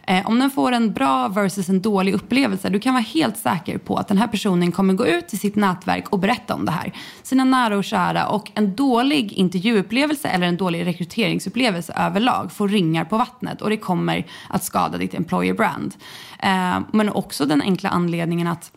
eh, 0.08 0.28
om 0.28 0.40
den 0.40 0.52
får 0.52 0.72
en 0.72 0.94
bra 0.94 1.28
versus 1.28 1.70
en 1.70 1.82
dålig 1.82 2.14
upplevelse, 2.14 2.70
du 2.70 2.80
kan 2.80 2.94
vara 2.94 3.04
helt 3.04 3.38
säker 3.38 3.78
på 3.78 3.96
att 3.96 4.08
den 4.08 4.18
här 4.18 4.28
personen 4.28 4.72
kommer 4.72 4.94
gå 4.94 5.08
ut 5.08 5.28
till 5.28 5.40
sitt 5.40 5.56
nätverk 5.56 6.10
och 6.10 6.20
berätta 6.20 6.54
om 6.56 6.66
det 6.66 6.72
här. 6.72 6.94
Sina 7.24 7.44
nära 7.44 7.78
och 7.78 7.84
kära 7.84 8.28
och 8.28 8.52
en 8.56 8.76
dålig 8.76 9.34
intervjuupplevelse 9.34 10.28
eller 10.28 10.48
en 10.48 10.58
dålig 10.58 10.86
rekryteringsupplevelse 10.86 11.94
överlag 11.98 12.52
får 12.52 12.68
ringar 12.68 13.06
på 13.06 13.18
vattnet 13.18 13.62
och 13.62 13.70
det 13.70 13.78
kommer 13.78 14.26
att 14.50 14.64
skada 14.64 14.98
ditt 14.98 15.14
employer 15.14 15.54
brand. 15.54 15.96
Eh, 16.40 16.80
men 16.92 17.10
också 17.10 17.46
den 17.46 17.62
enkla 17.62 17.90
anledningen 17.90 18.48
att 18.48 18.72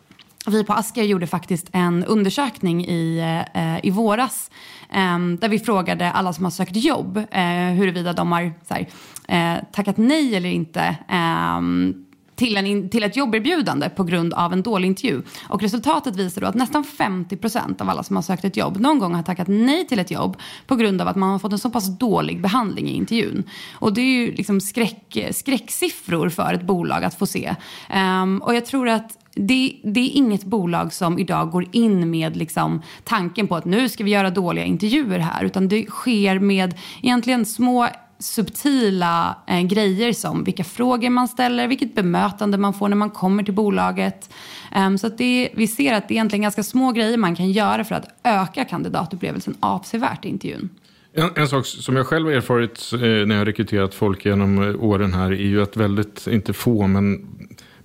vi 0.50 0.64
på 0.64 0.72
Asker 0.72 1.02
gjorde 1.02 1.26
faktiskt 1.26 1.68
en 1.72 2.04
undersökning 2.04 2.86
i, 2.86 3.18
eh, 3.54 3.86
i 3.86 3.90
våras 3.90 4.50
eh, 4.90 5.18
där 5.18 5.48
vi 5.48 5.58
frågade 5.58 6.10
alla 6.10 6.32
som 6.32 6.44
har 6.44 6.50
sökt 6.50 6.76
jobb 6.76 7.16
eh, 7.16 7.74
huruvida 7.76 8.12
de 8.12 8.32
har 8.32 8.52
här, 8.68 8.88
eh, 9.28 9.64
tackat 9.72 9.96
nej 9.96 10.36
eller 10.36 10.48
inte 10.48 10.96
ehm, 11.08 12.04
till, 12.36 12.56
en, 12.56 12.88
till 12.88 13.02
ett 13.02 13.16
jobberbjudande 13.16 13.88
på 13.88 14.04
grund 14.04 14.34
av 14.34 14.52
en 14.52 14.62
dålig 14.62 14.88
intervju. 14.88 15.22
Och 15.48 15.62
resultatet 15.62 16.16
visar 16.16 16.40
då 16.40 16.46
att 16.46 16.54
nästan 16.54 16.84
50% 16.84 17.82
av 17.82 17.90
alla 17.90 18.02
som 18.02 18.16
har 18.16 18.22
sökt 18.22 18.44
ett 18.44 18.56
jobb 18.56 18.80
någon 18.80 18.98
gång 18.98 19.14
har 19.14 19.22
tackat 19.22 19.48
nej 19.48 19.86
till 19.86 19.98
ett 19.98 20.10
jobb 20.10 20.36
på 20.66 20.76
grund 20.76 21.00
av 21.00 21.08
att 21.08 21.16
man 21.16 21.30
har 21.30 21.38
fått 21.38 21.52
en 21.52 21.58
så 21.58 21.70
pass 21.70 21.98
dålig 21.98 22.40
behandling 22.40 22.88
i 22.88 22.92
intervjun. 22.92 23.44
Och 23.72 23.94
det 23.94 24.00
är 24.00 24.26
ju 24.26 24.32
liksom 24.32 24.60
skräck, 24.60 25.28
skräcksiffror 25.32 26.28
för 26.28 26.54
ett 26.54 26.62
bolag 26.62 27.04
att 27.04 27.14
få 27.14 27.26
se. 27.26 27.54
Um, 27.94 28.38
och 28.38 28.54
jag 28.54 28.66
tror 28.66 28.88
att 28.88 29.18
det, 29.36 29.80
det, 29.84 30.00
är 30.00 30.16
inget 30.16 30.44
bolag 30.44 30.92
som 30.92 31.18
idag 31.18 31.50
går 31.50 31.66
in 31.72 32.10
med 32.10 32.36
liksom 32.36 32.82
tanken 33.04 33.48
på 33.48 33.56
att 33.56 33.64
nu 33.64 33.88
ska 33.88 34.04
vi 34.04 34.10
göra 34.10 34.30
dåliga 34.30 34.64
intervjuer 34.64 35.18
här. 35.18 35.44
Utan 35.44 35.68
det 35.68 35.86
sker 35.86 36.38
med 36.38 36.74
egentligen 37.02 37.46
små 37.46 37.88
subtila 38.18 39.36
eh, 39.46 39.60
grejer 39.60 40.12
som 40.12 40.44
vilka 40.44 40.64
frågor 40.64 41.10
man 41.10 41.28
ställer, 41.28 41.68
vilket 41.68 41.94
bemötande 41.94 42.58
man 42.58 42.74
får 42.74 42.88
när 42.88 42.96
man 42.96 43.10
kommer 43.10 43.42
till 43.42 43.54
bolaget. 43.54 44.30
Um, 44.76 44.98
så 44.98 45.06
att 45.06 45.18
det, 45.18 45.50
vi 45.54 45.66
ser 45.66 45.94
att 45.94 46.08
det 46.08 46.12
är 46.12 46.16
egentligen 46.16 46.42
ganska 46.42 46.62
små 46.62 46.92
grejer 46.92 47.16
man 47.16 47.36
kan 47.36 47.50
göra 47.50 47.84
för 47.84 47.94
att 47.94 48.08
öka 48.24 48.64
kandidatupplevelsen 48.64 49.56
avsevärt 49.60 50.24
i 50.24 50.28
intervjun. 50.28 50.68
En, 51.16 51.30
en, 51.36 51.48
sak 51.48 51.66
som 51.66 51.96
jag 51.96 52.06
själv 52.06 52.26
har 52.26 52.32
erfarit 52.32 52.90
eh, 52.92 53.00
när 53.00 53.30
jag 53.30 53.38
har 53.38 53.44
rekryterat 53.44 53.94
folk 53.94 54.24
genom 54.24 54.62
eh, 54.62 54.84
åren 54.84 55.14
här 55.14 55.32
är 55.32 55.46
ju 55.46 55.62
att 55.62 55.76
väldigt, 55.76 56.26
inte 56.26 56.52
få, 56.52 56.86
men 56.86 57.26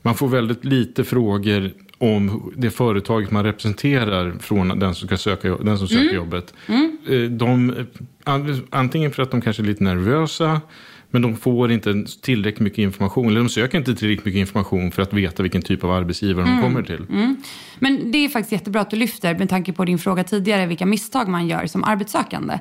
man 0.02 0.16
får 0.16 0.28
väldigt 0.28 0.66
lite 0.66 1.04
frågor 1.04 1.72
om 1.98 2.54
det 2.58 2.70
företaget 2.70 3.32
man 3.32 3.44
representerar 3.44 4.34
från 4.40 4.80
den 4.80 4.96
som, 4.96 5.08
ska 5.08 5.18
söka, 5.18 5.58
den 5.58 5.78
som 5.78 5.88
söker 5.88 6.02
mm. 6.02 6.16
jobbet. 6.16 6.54
Mm. 6.68 6.98
Eh, 7.10 7.22
de, 7.22 7.74
antingen 8.70 9.12
för 9.12 9.24
att 9.24 9.32
de 9.32 9.42
kanske 9.42 9.64
är 9.64 9.66
lite 9.66 9.84
nervösa 9.84 10.62
men 11.12 11.22
de 11.22 11.38
får 11.38 11.72
inte 11.72 12.06
tillräckligt 12.22 12.60
mycket 12.60 12.80
information, 12.80 13.28
eller 13.28 13.40
de 13.40 13.50
söker 13.50 13.78
inte 13.78 13.96
tillräckligt 13.96 14.26
mycket 14.26 14.40
information 14.40 14.92
för 14.92 15.02
att 15.02 15.14
veta 15.14 15.44
vilken 15.44 15.62
typ 15.62 15.84
av 15.84 15.92
arbetsgivare 15.92 16.46
mm. 16.46 16.56
de 16.56 16.64
kommer 16.64 16.84
till. 16.84 17.06
Mm. 17.10 17.38
Men 17.80 18.12
det 18.12 18.26
är 18.26 18.30
faktiskt 18.30 18.52
jättebra 18.52 18.82
att 18.82 18.90
du 18.90 18.98
lyfter, 18.98 19.36
med 19.36 19.50
tanke 19.50 19.74
på 19.74 19.86
din 19.86 20.00
fråga 20.00 20.24
tidigare, 20.24 20.66
vilka 20.66 20.86
misstag 20.86 21.28
man 21.28 21.48
gör 21.48 21.66
som 21.66 21.84
arbetssökande. 21.84 22.60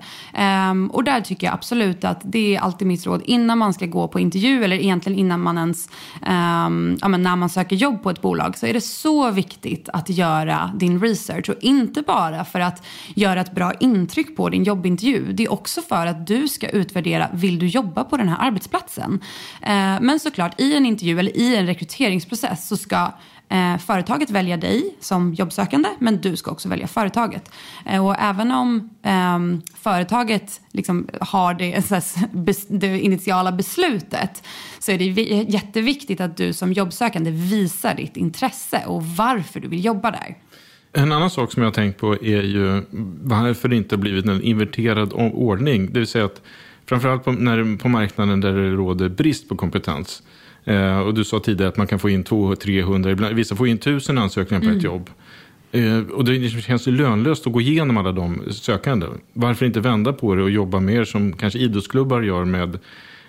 Um, 0.71 0.91
och 0.91 1.05
där 1.05 1.21
tycker 1.21 1.47
jag 1.47 1.55
absolut 1.55 2.05
att 2.05 2.21
det 2.25 2.57
är 2.57 2.61
alltid 2.61 2.89
mitt 2.89 3.07
råd 3.07 3.23
innan 3.25 3.59
man 3.59 3.75
ska 3.75 3.87
gå 3.87 4.09
på 4.09 4.21
intervju, 4.21 4.65
eller 4.65 4.77
egentligen 4.77 5.19
innan 5.19 5.41
man 5.41 5.59
ens, 5.59 5.89
um, 6.15 6.99
ja, 7.01 7.09
när 7.09 7.37
man 7.37 7.49
söker 7.49 7.77
jobb 7.77 8.03
på 8.03 8.11
ett 8.11 8.23
bolag, 8.23 8.59
så 8.59 8.67
är 8.67 8.73
det 8.73 8.81
så 8.81 9.31
viktigt 9.31 9.89
att 9.93 10.09
göra 10.09 10.71
din 10.77 11.01
research. 11.01 11.51
Och 11.51 11.57
inte 11.61 12.03
bara 12.03 12.45
för 12.45 12.61
att 12.61 12.87
göra 13.15 13.41
ett 13.41 13.55
bra 13.55 13.73
intryck 13.81 14.37
på 14.37 14.49
din 14.49 14.65
jobbintervju, 14.65 15.33
det 15.33 15.45
är 15.45 15.53
också 15.53 15.83
för 15.83 16.07
att 16.07 16.27
du 16.27 16.49
ska 16.49 16.69
utvärdera, 16.69 17.29
vill 17.33 17.59
du 17.59 17.67
jobba 17.67 18.05
på 18.05 18.17
den 18.17 18.29
här 18.29 18.38
arbetsplatsen. 18.39 19.21
Eh, 19.63 20.01
men 20.01 20.21
såklart, 20.21 20.61
i 20.61 20.77
en 20.77 20.87
intervju 20.87 21.19
eller 21.19 21.37
i 21.37 21.57
en 21.57 21.67
rekryteringsprocess 21.67 22.69
så 22.69 22.77
ska 22.77 23.13
eh, 23.49 23.79
företaget 23.79 24.31
välja 24.31 24.57
dig 24.57 24.97
som 25.01 25.35
jobbsökande, 25.35 25.89
men 25.99 26.21
du 26.21 26.37
ska 26.37 26.51
också 26.51 26.69
välja 26.69 26.87
företaget. 26.87 27.51
Eh, 27.87 28.07
och 28.07 28.17
även 28.19 28.51
om 28.51 28.91
eh, 29.03 29.39
företaget 29.75 30.61
liksom 30.73 31.09
har 31.21 31.55
det, 31.55 32.81
det, 32.81 33.01
initiala 33.01 33.53
beslutet 33.53 34.43
så 34.79 34.93
är 34.93 34.99
det 34.99 35.05
jätteviktigt 35.53 36.21
att 36.21 36.37
du 36.37 36.53
som 36.53 36.73
jobbsökande 36.73 37.31
visar 37.31 37.95
ditt 37.95 38.17
intresse 38.17 38.83
och 38.87 39.05
varför 39.05 39.61
du 39.61 39.69
vill 39.69 39.85
jobba 39.85 40.11
där. 40.11 40.37
En 40.93 41.13
annan 41.13 41.31
sak 41.31 41.53
som 41.53 41.63
jag 41.63 41.71
har 41.71 41.75
tänkt 41.75 42.01
på 42.01 42.15
är 42.15 42.43
ju 42.43 42.83
varför 43.23 43.69
det 43.69 43.77
inte 43.77 43.97
blivit 43.97 44.27
en 44.27 44.43
inverterad 44.43 45.13
ordning. 45.13 45.93
Det 45.93 45.99
vill 45.99 46.09
säga 46.09 46.25
att 46.25 46.43
Framförallt 46.89 47.25
på, 47.25 47.33
när, 47.33 47.77
på 47.77 47.89
marknaden 47.89 48.41
där 48.41 48.53
det 48.53 48.71
råder 48.71 49.09
brist 49.09 49.49
på 49.49 49.57
kompetens. 49.57 50.23
Eh, 50.65 50.99
och 50.99 51.15
du 51.15 51.25
sa 51.25 51.41
tidigare 51.41 51.69
att 51.69 51.77
man 51.77 51.87
kan 51.87 51.99
få 51.99 52.11
in 52.11 52.25
200-300, 52.25 53.35
vissa 53.35 53.57
får 53.57 53.69
in 53.69 53.77
1000 53.77 54.19
ansökningar 54.19 54.61
på 54.61 54.67
mm. 54.67 54.79
ett 54.79 54.85
jobb. 54.85 55.11
Eh, 55.73 55.99
och 55.99 56.25
det 56.25 56.49
känns 56.49 56.89
ju 56.89 56.93
lönlöst 56.93 57.47
att 57.47 57.53
gå 57.53 57.61
igenom 57.61 57.97
alla 57.97 58.13
de 58.13 58.43
sökande. 58.51 59.07
Varför 59.33 59.67
inte 59.67 59.81
vända 59.81 60.13
på 60.13 60.35
det 60.35 60.43
och 60.43 60.51
jobba 60.51 60.81
mer 60.81 61.05
som 61.05 61.33
kanske 61.33 61.59
idrottsklubbar 61.59 62.23
gör 62.23 62.45
med 62.45 62.79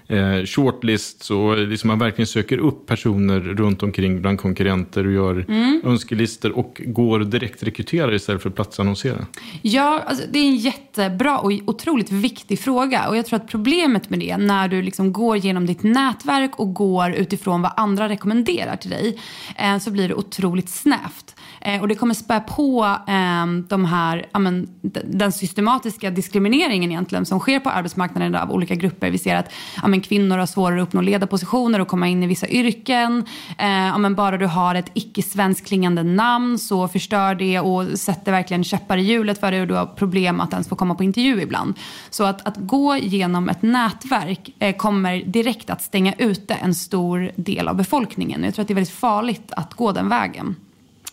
eh, 0.09 0.45
shortlists 0.45 1.31
och 1.31 1.57
liksom 1.57 1.87
man 1.87 1.99
verkligen 1.99 2.27
söker 2.27 2.57
upp 2.57 2.85
personer 2.85 3.39
runt 3.39 3.83
omkring 3.83 4.21
bland 4.21 4.39
konkurrenter 4.39 5.07
och 5.07 5.13
gör 5.13 5.45
mm. 5.47 5.81
önskelistor 5.85 6.51
och 6.51 6.81
går 6.85 7.19
direkt 7.19 7.63
rekrytera 7.63 8.15
istället 8.15 8.41
för 8.41 8.49
att 8.49 8.55
platsannonsera? 8.55 9.25
Ja, 9.61 10.03
alltså, 10.07 10.23
det 10.31 10.39
är 10.39 10.43
en 10.43 10.55
jättebra 10.55 11.39
och 11.39 11.51
otroligt 11.65 12.11
viktig 12.11 12.59
fråga 12.59 13.09
och 13.09 13.17
jag 13.17 13.25
tror 13.25 13.39
att 13.39 13.47
problemet 13.47 14.09
med 14.09 14.19
det 14.19 14.37
när 14.37 14.67
du 14.67 14.81
liksom 14.81 15.13
går 15.13 15.37
genom 15.37 15.65
ditt 15.65 15.83
nätverk 15.83 16.59
och 16.59 16.73
går 16.73 17.11
utifrån 17.11 17.61
vad 17.61 17.71
andra 17.77 18.09
rekommenderar 18.09 18.75
till 18.75 18.89
dig 18.89 19.19
eh, 19.57 19.77
så 19.77 19.91
blir 19.91 20.07
det 20.07 20.15
otroligt 20.15 20.69
snävt. 20.69 21.35
Eh, 21.61 21.81
och 21.81 21.87
det 21.87 21.95
kommer 21.95 22.13
spä 22.13 22.39
på 22.39 22.85
eh, 23.07 23.45
de 23.67 23.85
här, 23.85 24.25
amen, 24.31 24.67
den 25.05 25.31
systematiska 25.31 26.09
diskrimineringen 26.09 26.91
egentligen 26.91 27.25
som 27.25 27.39
sker 27.39 27.59
på 27.59 27.69
arbetsmarknaden 27.69 28.35
av 28.35 28.51
olika 28.51 28.75
grupper. 28.75 29.11
Vi 29.11 29.17
ser 29.17 29.35
att 29.35 29.51
amen, 29.83 30.01
kvinnor 30.01 30.37
har 30.37 30.45
svårare 30.45 30.81
att 30.81 30.87
uppnå 30.87 31.01
ledarpositioner 31.01 31.81
och 31.81 31.87
komma 31.87 32.07
in 32.07 32.23
i 32.23 32.27
vissa 32.27 32.47
yrken. 32.47 33.25
Eh, 33.57 33.95
amen, 33.95 34.15
bara 34.15 34.37
du 34.37 34.45
har 34.45 34.75
ett 34.75 34.91
icke-svenskklingande 34.93 36.03
namn 36.03 36.59
så 36.59 36.87
förstör 36.87 37.35
det 37.35 37.59
och 37.59 37.99
sätter 37.99 38.31
verkligen 38.31 38.63
käppar 38.63 38.97
i 38.97 39.01
hjulet 39.01 39.39
för 39.39 39.51
dig 39.51 39.61
och 39.61 39.67
du 39.67 39.73
har 39.73 39.85
problem 39.85 40.39
att 40.39 40.53
ens 40.53 40.69
få 40.69 40.75
komma 40.75 40.95
på 40.95 41.03
intervju 41.03 41.41
ibland. 41.41 41.73
Så 42.09 42.23
att, 42.23 42.47
att 42.47 42.57
gå 42.57 42.97
genom 42.97 43.49
ett 43.49 43.61
nätverk 43.61 44.55
eh, 44.59 44.75
kommer 44.75 45.17
direkt 45.17 45.69
att 45.69 45.81
stänga 45.81 46.13
ute 46.17 46.53
en 46.53 46.75
stor 46.75 47.31
del 47.35 47.67
av 47.67 47.75
befolkningen. 47.75 48.43
Jag 48.43 48.53
tror 48.53 48.61
att 48.61 48.67
det 48.67 48.73
är 48.73 48.75
väldigt 48.75 48.93
farligt 48.93 49.51
att 49.55 49.73
gå 49.73 49.91
den 49.91 50.09
vägen. 50.09 50.55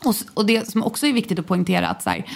Och, 0.05 0.15
och 0.35 0.47
det 0.47 0.71
som 0.71 0.83
också 0.83 1.07
är 1.07 1.13
viktigt 1.13 1.39
att 1.39 1.47
poängtera 1.47 1.89
att 1.89 2.03
så 2.03 2.11
här, 2.11 2.27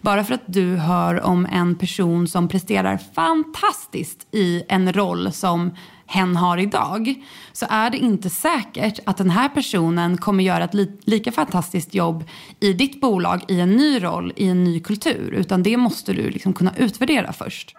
bara 0.00 0.24
för 0.24 0.34
att 0.34 0.44
du 0.46 0.76
hör 0.76 1.20
om 1.20 1.46
en 1.46 1.74
person 1.74 2.28
som 2.28 2.48
presterar 2.48 2.98
fantastiskt 3.14 4.26
i 4.30 4.62
en 4.68 4.92
roll 4.92 5.32
som 5.32 5.76
hen 6.06 6.36
har 6.36 6.58
idag 6.58 7.14
så 7.52 7.66
är 7.70 7.90
det 7.90 7.98
inte 7.98 8.30
säkert 8.30 8.98
att 9.06 9.16
den 9.16 9.30
här 9.30 9.48
personen 9.48 10.16
kommer 10.16 10.44
göra 10.44 10.64
ett 10.64 10.74
li 10.74 10.98
lika 11.04 11.32
fantastiskt 11.32 11.94
jobb 11.94 12.24
i 12.60 12.72
ditt 12.72 13.00
bolag 13.00 13.44
i 13.48 13.60
en 13.60 13.70
ny 13.70 14.02
roll, 14.02 14.32
i 14.36 14.48
en 14.48 14.64
ny 14.64 14.80
kultur. 14.80 15.34
Utan 15.34 15.62
det 15.62 15.76
måste 15.76 16.12
du 16.12 16.30
liksom 16.30 16.52
kunna 16.52 16.76
utvärdera 16.76 17.32
först. 17.32 17.74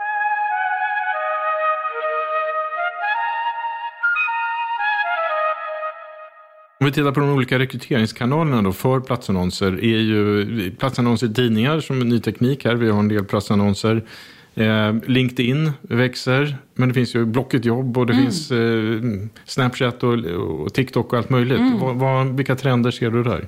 Om 6.79 6.85
vi 6.85 6.91
tittar 6.91 7.11
på 7.11 7.19
de 7.19 7.29
olika 7.29 7.59
rekryteringskanalerna 7.59 8.61
då 8.61 8.73
för 8.73 8.99
platsannonser. 8.99 9.67
är 9.67 9.99
ju 9.99 10.71
platsannonser 10.79 11.27
i 11.27 11.33
tidningar 11.33 11.79
som 11.79 11.99
Ny 11.99 12.19
Teknik 12.19 12.65
här. 12.65 12.75
Vi 12.75 12.89
har 12.89 12.99
en 12.99 13.07
del 13.07 13.25
platsannonser. 13.25 14.03
Eh, 14.55 14.93
LinkedIn 15.07 15.71
växer. 15.81 16.57
Men 16.73 16.89
det 16.89 16.93
finns 16.93 17.15
ju 17.15 17.25
Blocket 17.25 17.65
jobb 17.65 17.97
och 17.97 18.05
det 18.05 18.13
mm. 18.13 18.25
finns 18.25 18.51
eh, 18.51 19.27
Snapchat 19.45 20.03
och, 20.03 20.13
och, 20.13 20.73
TikTok 20.73 21.13
och 21.13 21.19
allt 21.19 21.29
möjligt. 21.29 21.59
Mm. 21.59 21.79
Vad, 21.79 21.95
vad, 21.95 22.27
vilka 22.38 22.55
trender 22.55 22.91
ser 22.91 23.11
du 23.11 23.23
där? 23.23 23.47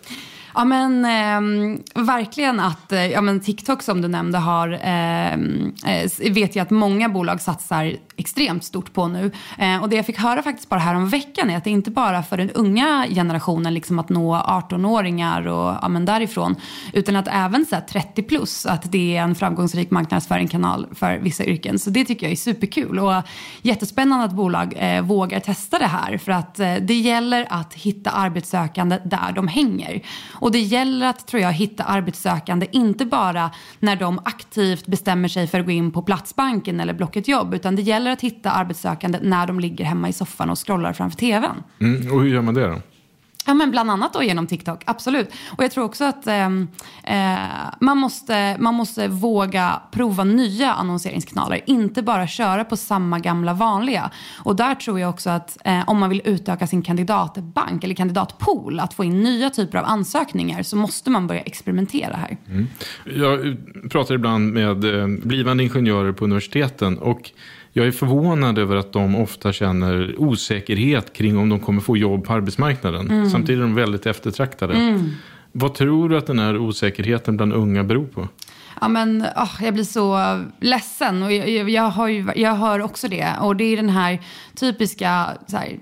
Ja 0.55 0.65
men 0.65 1.05
eh, 1.05 2.03
verkligen 2.03 2.59
att 2.59 2.91
eh, 2.91 3.07
ja, 3.07 3.21
men 3.21 3.39
TikTok 3.39 3.83
som 3.83 4.01
du 4.01 4.07
nämnde 4.07 4.37
har, 4.37 4.79
ehm, 4.83 5.73
eh, 5.85 6.33
vet 6.33 6.55
jag 6.55 6.63
att 6.63 6.69
många 6.69 7.09
bolag 7.09 7.41
satsar 7.41 7.93
extremt 8.17 8.63
stort 8.63 8.93
på 8.93 9.07
nu. 9.07 9.31
Eh, 9.57 9.81
och 9.81 9.89
det 9.89 9.95
jag 9.95 10.05
fick 10.05 10.17
höra 10.17 10.43
faktiskt 10.43 10.69
bara 10.69 10.79
här 10.79 10.95
om 10.95 11.09
veckan 11.09 11.49
är 11.49 11.57
att 11.57 11.63
det 11.63 11.69
inte 11.69 11.91
bara 11.91 12.23
för 12.23 12.37
den 12.37 12.49
unga 12.49 13.05
generationen 13.09 13.73
liksom 13.73 13.99
att 13.99 14.09
nå 14.09 14.35
18-åringar 14.35 15.47
och 15.47 15.77
ja, 15.81 15.87
men 15.87 16.05
därifrån. 16.05 16.55
Utan 16.93 17.15
att 17.15 17.27
även 17.31 17.65
så 17.65 17.75
30 17.89 18.23
plus, 18.23 18.65
att 18.65 18.91
det 18.91 19.17
är 19.17 19.21
en 19.21 19.35
framgångsrik 19.35 19.91
marknadsföringskanal 19.91 20.87
för 20.95 21.17
vissa 21.17 21.45
yrken. 21.45 21.79
Så 21.79 21.89
det 21.89 22.05
tycker 22.05 22.25
jag 22.25 22.31
är 22.31 22.35
superkul 22.35 22.99
och 22.99 23.13
jättespännande 23.61 24.25
att 24.25 24.31
bolag 24.33 24.73
eh, 24.77 25.01
vågar 25.01 25.39
testa 25.39 25.79
det 25.79 25.85
här. 25.85 26.17
För 26.17 26.31
att 26.31 26.59
eh, 26.59 26.75
det 26.75 26.93
gäller 26.93 27.47
att 27.49 27.73
hitta 27.73 28.11
arbetssökande 28.11 28.99
där 29.05 29.31
de 29.31 29.47
hänger. 29.47 30.01
Och 30.31 30.51
det 30.51 30.59
gäller 30.59 31.07
att, 31.07 31.27
tror 31.27 31.41
jag, 31.41 31.53
hitta 31.53 31.83
arbetssökande 31.83 32.67
inte 32.71 33.05
bara 33.05 33.51
när 33.79 33.95
de 33.95 34.19
aktivt 34.25 34.85
bestämmer 34.85 35.27
sig 35.27 35.47
för 35.47 35.59
att 35.59 35.65
gå 35.65 35.71
in 35.71 35.91
på 35.91 36.01
Platsbanken 36.01 36.79
eller 36.79 36.93
Blocket 36.93 37.27
jobb, 37.27 37.53
utan 37.53 37.75
det 37.75 37.81
gäller 37.81 38.06
att 38.11 38.21
hitta 38.21 38.51
arbetssökande 38.51 39.19
när 39.21 39.47
de 39.47 39.59
ligger 39.59 39.85
hemma 39.85 40.09
i 40.09 40.13
soffan 40.13 40.49
och 40.49 40.67
scrollar 40.67 40.93
framför 40.93 41.17
tvn. 41.17 41.63
Mm, 41.79 42.11
och 42.11 42.21
hur 42.21 42.29
gör 42.29 42.41
man 42.41 42.53
det 42.53 42.67
då? 42.67 42.81
Ja, 43.47 43.53
men 43.53 43.71
bland 43.71 43.91
annat 43.91 44.13
då 44.13 44.23
genom 44.23 44.47
TikTok, 44.47 44.83
absolut. 44.85 45.29
Och 45.57 45.63
jag 45.63 45.71
tror 45.71 45.83
också 45.83 46.03
att 46.03 46.27
eh, 46.27 46.45
eh, 47.03 47.39
man, 47.81 47.97
måste, 47.97 48.57
man 48.59 48.73
måste 48.73 49.07
våga 49.07 49.81
prova 49.91 50.23
nya 50.23 50.73
annonseringskanaler. 50.73 51.61
Inte 51.65 52.03
bara 52.03 52.27
köra 52.27 52.63
på 52.63 52.77
samma 52.77 53.19
gamla 53.19 53.53
vanliga. 53.53 54.11
Och 54.43 54.55
där 54.55 54.75
tror 54.75 54.99
jag 54.99 55.09
också 55.09 55.29
att 55.29 55.57
eh, 55.65 55.89
om 55.89 55.99
man 55.99 56.09
vill 56.09 56.21
utöka 56.25 56.67
sin 56.67 56.81
kandidatbank 56.81 57.83
eller 57.83 57.95
kandidatpool, 57.95 58.79
att 58.79 58.93
få 58.93 59.03
in 59.03 59.23
nya 59.23 59.49
typer 59.49 59.77
av 59.77 59.85
ansökningar, 59.85 60.63
så 60.63 60.75
måste 60.75 61.09
man 61.09 61.27
börja 61.27 61.41
experimentera 61.41 62.15
här. 62.15 62.37
Mm. 62.47 62.67
Jag 63.15 63.57
pratar 63.91 64.15
ibland 64.15 64.53
med 64.53 64.99
eh, 64.99 65.07
blivande 65.07 65.63
ingenjörer 65.63 66.11
på 66.11 66.23
universiteten 66.23 66.97
och 66.97 67.31
jag 67.77 67.87
är 67.87 67.91
förvånad 67.91 68.57
över 68.57 68.75
att 68.75 68.93
de 68.93 69.15
ofta 69.15 69.53
känner 69.53 70.15
osäkerhet 70.17 71.13
kring 71.13 71.37
om 71.37 71.49
de 71.49 71.59
kommer 71.59 71.81
få 71.81 71.97
jobb 71.97 72.25
på 72.25 72.33
arbetsmarknaden. 72.33 73.11
Mm. 73.11 73.29
Samtidigt 73.29 73.59
är 73.59 73.61
de 73.61 73.75
väldigt 73.75 74.05
eftertraktade. 74.05 74.73
Mm. 74.73 75.11
Vad 75.51 75.73
tror 75.73 76.09
du 76.09 76.17
att 76.17 76.27
den 76.27 76.39
här 76.39 76.57
osäkerheten 76.57 77.37
bland 77.37 77.53
unga 77.53 77.83
beror 77.83 78.05
på? 78.05 78.27
Ja, 78.81 78.87
men, 78.87 79.21
oh, 79.35 79.51
jag 79.61 79.73
blir 79.73 79.83
så 79.83 80.39
ledsen 80.59 81.23
och 81.23 81.31
jag, 81.31 81.69
jag, 81.69 81.89
har 81.89 82.07
ju, 82.07 82.27
jag 82.35 82.55
hör 82.55 82.81
också 82.81 83.07
det. 83.07 83.33
Och 83.41 83.55
det 83.55 83.63
är 83.63 83.75
den 83.75 83.89
här 83.89 84.19
typiska 84.55 85.37
här, 85.51 85.79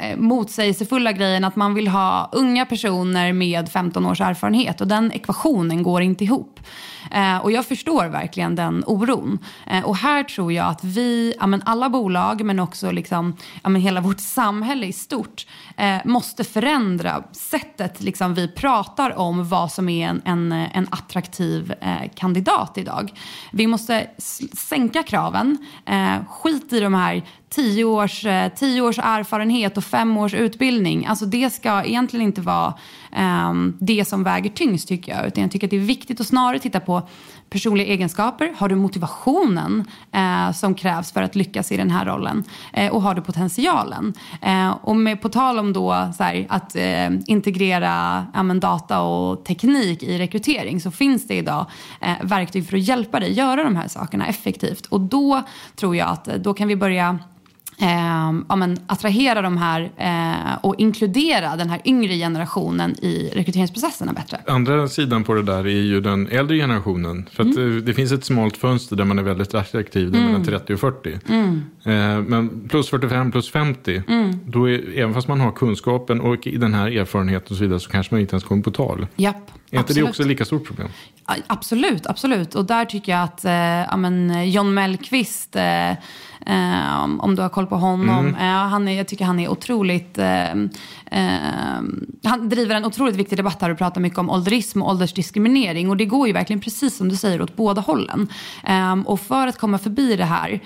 eh, 0.00 0.16
motsägelsefulla 0.16 1.12
grejen 1.12 1.44
att 1.44 1.56
man 1.56 1.74
vill 1.74 1.88
ha 1.88 2.30
unga 2.32 2.66
personer 2.66 3.32
med 3.32 3.68
15 3.68 4.06
års 4.06 4.20
erfarenhet 4.20 4.80
och 4.80 4.88
den 4.88 5.12
ekvationen 5.12 5.82
går 5.82 6.02
inte 6.02 6.24
ihop. 6.24 6.60
Eh, 7.10 7.36
och 7.36 7.52
jag 7.52 7.66
förstår 7.66 8.06
verkligen 8.06 8.54
den 8.54 8.84
oron. 8.86 9.38
Eh, 9.66 9.84
och 9.84 9.96
här 9.96 10.24
tror 10.24 10.52
jag 10.52 10.66
att 10.66 10.84
vi, 10.84 11.34
ja, 11.40 11.46
men 11.46 11.62
alla 11.64 11.88
bolag 11.90 12.44
men 12.44 12.60
också 12.60 12.90
liksom, 12.90 13.36
ja, 13.62 13.68
men 13.68 13.82
hela 13.82 14.00
vårt 14.00 14.20
samhälle 14.20 14.86
i 14.86 14.92
stort 14.92 15.46
eh, 15.76 15.96
måste 16.04 16.44
förändra 16.44 17.22
sättet 17.32 18.00
liksom, 18.00 18.34
vi 18.34 18.48
pratar 18.48 19.18
om 19.18 19.48
vad 19.48 19.72
som 19.72 19.88
är 19.88 20.08
en, 20.08 20.22
en, 20.24 20.52
en 20.52 20.86
attraktiv 20.90 21.74
eh, 21.80 22.10
kandidat 22.14 22.78
idag. 22.78 23.12
Vi 23.52 23.66
måste 23.66 24.06
sänka 24.52 25.02
kraven, 25.02 25.58
eh, 25.86 26.24
skit 26.28 26.72
i 26.72 26.80
de 26.80 26.94
här 26.94 27.22
tio 27.50 27.84
års, 27.84 28.26
eh, 28.26 28.52
tio 28.56 28.82
års 28.82 28.98
erfarenhet 28.98 29.76
och 29.76 29.84
fem 29.84 30.16
års 30.16 30.34
utbildning. 30.34 31.06
Alltså 31.06 31.26
det 31.26 31.50
ska 31.50 31.84
egentligen 31.84 32.26
inte 32.26 32.40
vara 32.40 32.74
Ehm, 33.12 33.76
det 33.80 34.08
som 34.08 34.24
väger 34.24 34.50
tyngst 34.50 34.88
tycker 34.88 35.16
jag. 35.16 35.26
Utan 35.26 35.42
jag 35.42 35.50
tycker 35.50 35.66
att 35.66 35.70
det 35.70 35.76
är 35.76 35.80
viktigt 35.80 36.20
att 36.20 36.26
snarare 36.26 36.58
titta 36.58 36.80
på 36.80 37.02
personliga 37.50 37.86
egenskaper? 37.86 38.52
Har 38.56 38.68
du 38.68 38.76
motivationen 38.76 39.84
eh, 40.12 40.52
som 40.52 40.74
krävs 40.74 41.12
för 41.12 41.22
att 41.22 41.34
lyckas 41.34 41.72
i 41.72 41.76
den 41.76 41.90
här 41.90 42.04
rollen? 42.04 42.44
Eh, 42.72 42.92
och 42.92 43.02
har 43.02 43.14
du 43.14 43.22
potentialen? 43.22 44.14
Eh, 44.42 44.70
och 44.70 44.96
med, 44.96 45.22
på 45.22 45.28
tal 45.28 45.58
om 45.58 45.72
då 45.72 45.92
här, 45.92 46.46
att 46.48 46.76
eh, 46.76 47.10
integrera 47.26 48.26
ja, 48.34 48.42
data 48.42 49.00
och 49.00 49.44
teknik 49.44 50.02
i 50.02 50.18
rekrytering 50.18 50.80
så 50.80 50.90
finns 50.90 51.26
det 51.26 51.34
idag 51.34 51.66
eh, 52.00 52.12
verktyg 52.22 52.68
för 52.68 52.76
att 52.76 52.82
hjälpa 52.82 53.20
dig 53.20 53.32
göra 53.32 53.64
de 53.64 53.76
här 53.76 53.88
sakerna 53.88 54.26
effektivt. 54.26 54.86
Och 54.86 55.00
då 55.00 55.42
tror 55.76 55.96
jag 55.96 56.08
att 56.08 56.28
eh, 56.28 56.34
då 56.34 56.54
kan 56.54 56.68
vi 56.68 56.76
börja 56.76 57.18
eh, 57.80 58.42
ja, 58.48 58.56
men, 58.56 58.78
attrahera 58.86 59.42
de 59.42 59.56
här 59.56 59.90
eh, 59.96 60.58
och 60.62 60.74
inkludera 60.78 61.56
den 61.56 61.70
här 61.70 61.80
yngre 61.84 62.14
generationen 62.14 62.90
i 63.04 63.30
rekryteringsprocesserna 63.34 64.12
bättre. 64.12 64.40
Andra 64.46 64.88
sidan 64.88 65.24
på 65.24 65.34
det 65.34 65.42
där 65.42 65.66
är 65.66 65.82
ju 65.82 66.00
den 66.00 66.28
äldre 66.28 66.56
generationen. 66.56 67.28
För 67.32 67.42
mm. 67.42 67.84
det 67.84 67.94
finns 67.94 68.12
ett 68.12 68.24
smalt 68.24 68.56
fönster 68.56 68.96
där 68.96 69.04
man 69.04 69.18
är 69.18 69.22
väldigt 69.22 69.54
attraktiv, 69.54 70.08
mm. 70.08 70.26
mellan 70.26 70.44
30 70.44 70.74
och 70.74 70.80
40. 70.80 71.18
Mm. 71.28 71.62
Eh, 71.84 72.22
men 72.28 72.68
plus 72.68 72.90
45, 72.90 73.32
plus 73.32 73.50
50, 73.50 74.02
mm. 74.08 74.38
då 74.46 74.70
är, 74.70 74.98
även 74.98 75.14
fast 75.14 75.28
man 75.28 75.40
har 75.40 75.52
kunskapen 75.52 76.20
och 76.20 76.48
den 76.58 76.74
här 76.74 76.90
erfarenheten 76.90 77.46
och 77.50 77.56
så 77.56 77.62
vidare 77.62 77.80
så 77.80 77.90
kanske 77.90 78.14
man 78.14 78.20
inte 78.20 78.34
ens 78.34 78.44
kommer 78.44 78.62
på 78.62 78.70
tal. 78.70 79.06
Japp, 79.16 79.50
är 79.70 79.78
inte 79.78 79.94
det 79.94 80.02
också 80.02 80.22
ett 80.22 80.28
lika 80.28 80.44
stort 80.44 80.64
problem? 80.64 80.88
Absolut, 81.46 82.06
absolut. 82.06 82.54
Och 82.54 82.64
där 82.64 82.84
tycker 82.84 83.12
jag 83.12 83.22
att 83.22 83.44
eh, 83.44 83.52
ja, 83.52 83.96
men 83.96 84.50
John 84.50 84.74
Mellqvist 84.74 85.56
eh, 85.56 85.92
Eh, 86.46 87.02
om 87.02 87.36
du 87.36 87.42
har 87.42 87.48
koll 87.48 87.66
på 87.66 87.76
honom. 87.76 88.26
Mm. 88.26 88.34
Eh, 88.34 88.68
han 88.70 88.88
är, 88.88 88.92
jag 88.92 89.08
tycker 89.08 89.24
han 89.24 89.40
är 89.40 89.48
otroligt... 89.48 90.18
Eh, 90.18 90.50
eh, 91.06 91.82
han 92.24 92.48
driver 92.48 92.74
en 92.74 92.84
otroligt 92.84 93.16
viktig 93.16 93.38
debatt 93.38 93.62
här 93.62 93.70
och 93.70 93.78
pratar 93.78 94.00
mycket 94.00 94.18
om 94.18 94.30
ålderism 94.30 94.82
och 94.82 94.90
åldersdiskriminering. 94.90 95.90
Och 95.90 95.96
det 95.96 96.04
går 96.04 96.26
ju 96.26 96.32
verkligen 96.32 96.60
precis 96.60 96.96
som 96.96 97.08
du 97.08 97.16
säger 97.16 97.42
åt 97.42 97.56
båda 97.56 97.80
hållen. 97.80 98.28
Eh, 98.64 99.00
och 99.00 99.20
för 99.20 99.46
att 99.46 99.58
komma 99.58 99.78
förbi 99.78 100.16
det 100.16 100.24
här 100.24 100.60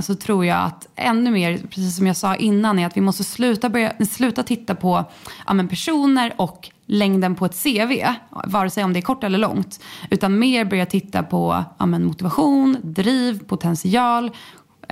så 0.00 0.14
tror 0.14 0.46
jag 0.46 0.58
att 0.64 0.88
ännu 0.96 1.30
mer, 1.30 1.58
precis 1.58 1.96
som 1.96 2.06
jag 2.06 2.16
sa 2.16 2.36
innan, 2.36 2.78
är 2.78 2.86
att 2.86 2.96
vi 2.96 3.00
måste 3.00 3.24
sluta, 3.24 3.68
börja, 3.68 3.92
sluta 4.10 4.42
titta 4.42 4.74
på 4.74 5.04
ja, 5.46 5.54
men 5.54 5.68
personer 5.68 6.34
och 6.36 6.70
längden 6.86 7.34
på 7.34 7.46
ett 7.46 7.62
CV, 7.62 8.04
vare 8.46 8.70
sig 8.70 8.84
om 8.84 8.92
det 8.92 8.98
är 8.98 9.02
kort 9.02 9.24
eller 9.24 9.38
långt, 9.38 9.80
utan 10.10 10.38
mer 10.38 10.64
börja 10.64 10.86
titta 10.86 11.22
på 11.22 11.64
ja, 11.78 11.86
motivation, 11.86 12.76
driv, 12.82 13.44
potential, 13.44 14.30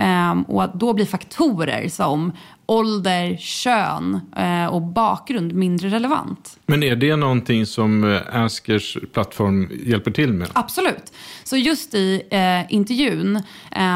Um, 0.01 0.43
och 0.43 0.79
då 0.79 0.93
blir 0.93 1.07
faktorer 1.07 1.89
som 1.89 2.33
ålder, 2.67 3.37
kön 3.37 4.21
uh, 4.39 4.67
och 4.67 4.83
bakgrund 4.83 5.53
mindre 5.55 5.89
relevant. 5.89 6.59
Men 6.67 6.83
är 6.83 6.97
det 6.97 7.17
någonting 7.17 7.67
som 7.67 8.05
eh, 8.05 8.43
Askers 8.45 8.99
plattform 9.13 9.71
hjälper 9.85 10.11
till 10.11 10.33
med? 10.33 10.49
Absolut. 10.53 11.13
Så 11.45 11.57
just 11.57 11.95
i 11.95 12.23
uh, 12.33 12.75
intervjun 12.75 13.43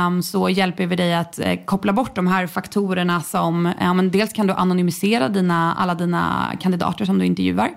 um, 0.06 0.22
så 0.22 0.48
hjälper 0.48 0.86
vi 0.86 0.96
dig 0.96 1.14
att 1.14 1.40
uh, 1.46 1.64
koppla 1.64 1.92
bort 1.92 2.14
de 2.14 2.26
här 2.26 2.46
faktorerna 2.46 3.20
som, 3.20 3.62
men 3.78 4.10
dels 4.10 4.32
kan 4.32 4.46
du 4.46 4.52
anonymisera 4.52 5.28
dina, 5.28 5.74
alla 5.74 5.94
dina 5.94 6.52
kandidater 6.60 7.04
som 7.04 7.18
du 7.18 7.26
intervjuar. 7.26 7.70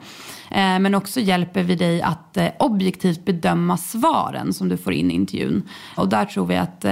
Men 0.56 0.96
också 0.96 1.20
hjälper 1.20 1.64
vi 1.64 1.76
dig 1.76 2.02
att 2.02 2.38
objektivt 2.60 3.26
bedöma 3.26 3.78
svaren 3.78 4.54
som 4.54 4.70
du 4.70 4.78
får 4.78 4.94
in 4.94 5.12
i 5.12 5.14
intervjun. 5.14 5.70
Och 5.96 6.10
där 6.10 6.26
tror 6.26 6.46
vi 6.46 6.56
att 6.56 6.86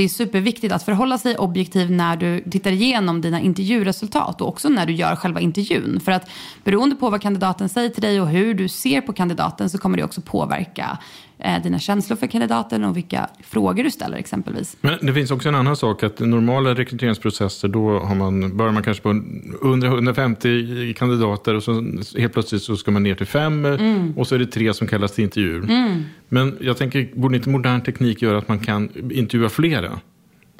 det 0.00 0.04
är 0.04 0.08
superviktigt 0.08 0.72
att 0.72 0.82
förhålla 0.82 1.18
sig 1.18 1.36
objektiv 1.36 1.90
när 1.90 2.16
du 2.16 2.50
tittar 2.50 2.72
igenom 2.72 3.20
dina 3.20 3.40
intervjuresultat 3.40 4.40
och 4.40 4.48
också 4.48 4.68
när 4.68 4.86
du 4.86 4.92
gör 4.92 5.16
själva 5.16 5.40
intervjun. 5.40 6.00
För 6.00 6.12
att 6.12 6.30
beroende 6.64 6.96
på 6.96 7.10
vad 7.10 7.22
kandidaten 7.22 7.68
säger 7.68 7.88
till 7.88 8.02
dig 8.02 8.20
och 8.20 8.28
hur 8.28 8.54
du 8.54 8.68
ser 8.68 9.00
på 9.00 9.12
kandidaten 9.12 9.70
så 9.70 9.78
kommer 9.78 9.96
det 9.96 10.04
också 10.04 10.20
påverka 10.20 10.98
eh, 11.40 11.62
dina 11.62 11.78
känslor 11.78 12.16
för 12.16 12.26
kandidaten 12.26 12.84
och 12.84 12.96
vilka 12.96 13.30
frågor 13.42 13.84
du 13.84 13.90
ställer 13.90 14.16
exempelvis. 14.16 14.76
Men 14.80 15.06
det 15.06 15.14
finns 15.14 15.30
också 15.30 15.48
en 15.48 15.54
annan 15.54 15.76
sak 15.76 16.02
att 16.02 16.20
normala 16.20 16.74
rekryteringsprocesser 16.74 17.68
då 17.68 17.98
har 17.98 18.14
man, 18.14 18.56
börjar 18.56 18.72
man 18.72 18.82
kanske 18.82 19.02
på 19.02 19.08
100-150 19.08 20.92
kandidater 20.92 21.54
och 21.54 21.62
så 21.62 21.72
helt 22.18 22.32
plötsligt 22.32 22.62
så 22.62 22.76
ska 22.76 22.90
man 22.90 23.02
ner 23.02 23.14
till 23.14 23.26
fem 23.26 23.64
mm. 23.64 24.12
och 24.16 24.26
så 24.26 24.34
är 24.34 24.38
det 24.38 24.46
tre 24.46 24.74
som 24.74 24.86
kallas 24.86 25.12
till 25.12 25.24
intervju. 25.24 25.56
Mm. 25.56 26.02
Men 26.28 26.58
jag 26.60 26.76
tänker, 26.76 27.08
borde 27.14 27.36
inte 27.36 27.48
modern 27.48 27.80
teknik 27.80 28.22
göra 28.22 28.38
att 28.38 28.48
man 28.48 28.58
kan 28.58 29.10
intervjua 29.10 29.48
flera? 29.48 30.00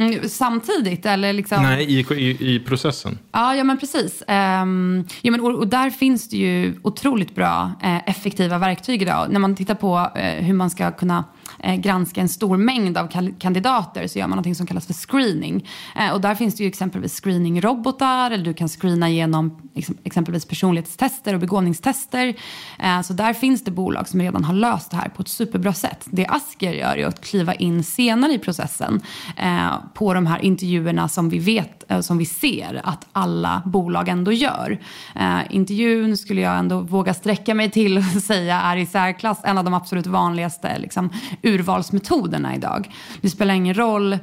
Mm, 0.00 0.28
samtidigt 0.28 1.06
eller 1.06 1.32
liksom? 1.32 1.62
Nej, 1.62 1.84
i, 1.84 2.14
i, 2.14 2.54
i 2.54 2.60
processen. 2.60 3.18
Ja, 3.32 3.54
ja 3.54 3.64
men 3.64 3.78
precis. 3.78 4.22
Um, 4.28 5.06
ja, 5.22 5.30
men, 5.30 5.40
och, 5.40 5.54
och, 5.54 5.68
där 5.68 5.90
finns 5.90 6.28
det 6.28 6.36
ju 6.36 6.80
otroligt 6.82 7.34
bra 7.34 7.72
eh, 7.82 8.08
effektiva 8.08 8.58
verktyg 8.58 9.02
idag. 9.02 9.26
När 9.30 9.40
man 9.40 9.54
tittar 9.56 9.74
på 9.74 10.10
eh, 10.14 10.44
hur 10.44 10.54
man 10.54 10.70
ska 10.70 10.90
kunna 10.90 11.24
Eh, 11.62 11.76
granska 11.76 12.20
en 12.20 12.28
stor 12.28 12.56
mängd 12.56 12.98
av 12.98 13.08
kandidater 13.38 14.06
så 14.06 14.18
gör 14.18 14.26
man 14.26 14.42
något 14.42 14.56
som 14.56 14.66
kallas 14.66 14.86
för 14.86 14.94
screening. 14.94 15.68
Eh, 15.96 16.12
och 16.12 16.20
där 16.20 16.34
finns 16.34 16.54
det 16.54 16.62
ju 16.62 16.68
exempelvis 16.68 17.20
screeningrobotar 17.20 18.30
eller 18.30 18.44
du 18.44 18.54
kan 18.54 18.68
screena 18.68 19.10
genom 19.10 19.70
liksom, 19.74 19.96
exempelvis 20.04 20.44
personlighetstester 20.44 21.34
och 21.34 21.40
begåvningstester. 21.40 22.34
Eh, 22.78 23.00
så 23.00 23.12
där 23.12 23.32
finns 23.32 23.64
det 23.64 23.70
bolag 23.70 24.08
som 24.08 24.20
redan 24.20 24.44
har 24.44 24.54
löst 24.54 24.90
det 24.90 24.96
här 24.96 25.08
på 25.08 25.22
ett 25.22 25.28
superbra 25.28 25.72
sätt. 25.72 26.06
Det 26.10 26.26
Asker 26.26 26.72
gör 26.72 26.96
är 26.96 27.06
att 27.06 27.24
kliva 27.24 27.54
in 27.54 27.84
senare 27.84 28.32
i 28.32 28.38
processen 28.38 29.00
eh, 29.36 29.70
på 29.94 30.14
de 30.14 30.26
här 30.26 30.38
intervjuerna 30.44 31.08
som 31.08 31.28
vi 31.28 31.38
vet, 31.38 31.90
eh, 31.90 32.00
som 32.00 32.18
vi 32.18 32.26
ser 32.26 32.80
att 32.84 33.06
alla 33.12 33.62
bolag 33.66 34.08
ändå 34.08 34.32
gör. 34.32 34.78
Eh, 35.14 35.38
intervjun 35.50 36.16
skulle 36.16 36.40
jag 36.40 36.58
ändå 36.58 36.80
våga 36.80 37.14
sträcka 37.14 37.54
mig 37.54 37.70
till 37.70 37.98
och 37.98 38.04
säga 38.22 38.60
är 38.60 38.76
i 38.76 38.86
särklass 38.86 39.40
en 39.44 39.58
av 39.58 39.64
de 39.64 39.74
absolut 39.74 40.06
vanligaste 40.06 40.78
liksom, 40.78 41.10
urvalsmetoderna 41.50 42.54
idag. 42.54 42.90
Det 43.20 43.30
spelar 43.30 43.54
ingen 43.54 43.74
roll 43.74 44.18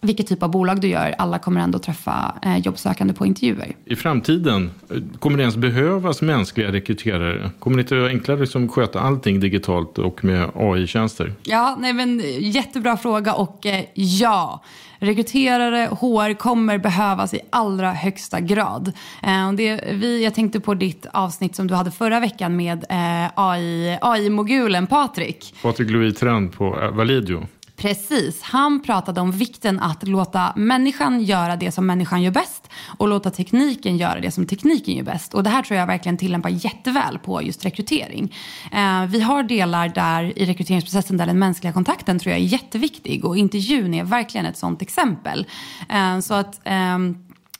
vilket 0.00 0.26
typ 0.26 0.42
av 0.42 0.50
bolag 0.50 0.80
du 0.80 0.88
gör, 0.88 1.14
alla 1.18 1.38
kommer 1.38 1.60
ändå 1.60 1.78
träffa 1.78 2.34
eh, 2.42 2.56
jobbsökande 2.56 3.14
på 3.14 3.26
intervjuer. 3.26 3.76
I 3.84 3.96
framtiden, 3.96 4.70
kommer 5.18 5.36
det 5.36 5.42
ens 5.42 5.56
behövas 5.56 6.22
mänskliga 6.22 6.72
rekryterare? 6.72 7.50
Kommer 7.58 7.76
det 7.76 7.80
inte 7.80 7.94
vara 7.94 8.08
enklare 8.08 8.34
att 8.34 8.40
liksom 8.40 8.68
sköta 8.68 9.00
allting 9.00 9.40
digitalt 9.40 9.98
och 9.98 10.24
med 10.24 10.50
AI-tjänster? 10.54 11.32
Ja, 11.42 11.76
nej 11.80 11.92
men 11.92 12.22
jättebra 12.38 12.96
fråga 12.96 13.34
och 13.34 13.66
eh, 13.66 13.84
ja. 13.94 14.62
Rekryterare, 15.00 15.88
HR 16.00 16.34
kommer 16.34 16.78
behövas 16.78 17.34
i 17.34 17.40
allra 17.50 17.92
högsta 17.92 18.40
grad. 18.40 18.92
Eh, 19.22 19.52
det, 19.52 19.84
vi, 19.92 20.24
jag 20.24 20.34
tänkte 20.34 20.60
på 20.60 20.74
ditt 20.74 21.06
avsnitt 21.12 21.56
som 21.56 21.66
du 21.66 21.74
hade 21.74 21.90
förra 21.90 22.20
veckan 22.20 22.56
med 22.56 22.84
eh, 22.88 23.30
AI, 23.34 23.98
AI-mogulen 24.00 24.86
Patrik. 24.86 25.54
Patrik 25.62 25.90
Louis 25.90 26.14
Trend 26.18 26.52
på 26.52 26.90
Validio. 26.92 27.46
Precis. 27.78 28.42
Han 28.42 28.82
pratade 28.82 29.20
om 29.20 29.30
vikten 29.30 29.80
att 29.80 30.08
låta 30.08 30.52
människan 30.56 31.20
göra 31.20 31.56
det 31.56 31.72
som 31.72 31.86
människan 31.86 32.22
gör 32.22 32.30
bäst 32.30 32.70
och 32.98 33.08
låta 33.08 33.30
tekniken 33.30 33.96
göra 33.96 34.20
det 34.20 34.30
som 34.30 34.46
tekniken 34.46 34.96
gör 34.96 35.04
bäst. 35.04 35.34
Och 35.34 35.42
det 35.42 35.50
här 35.50 35.62
tror 35.62 35.78
jag 35.78 35.86
verkligen 35.86 36.16
tillämpar 36.16 36.50
jätteväl 36.50 37.18
på 37.18 37.42
just 37.42 37.64
rekrytering. 37.64 38.34
Eh, 38.72 39.04
vi 39.06 39.20
har 39.20 39.42
delar 39.42 39.88
där 39.88 40.38
i 40.38 40.46
rekryteringsprocessen 40.46 41.16
där 41.16 41.26
den 41.26 41.38
mänskliga 41.38 41.72
kontakten 41.72 42.18
tror 42.18 42.30
jag 42.30 42.40
är 42.40 42.44
jätteviktig 42.44 43.24
och 43.24 43.36
intervjun 43.36 43.94
är 43.94 44.04
verkligen 44.04 44.46
ett 44.46 44.58
sånt 44.58 44.82
exempel. 44.82 45.46
Eh, 45.88 46.20
så 46.20 46.34
att 46.34 46.60
Eh, 46.64 46.98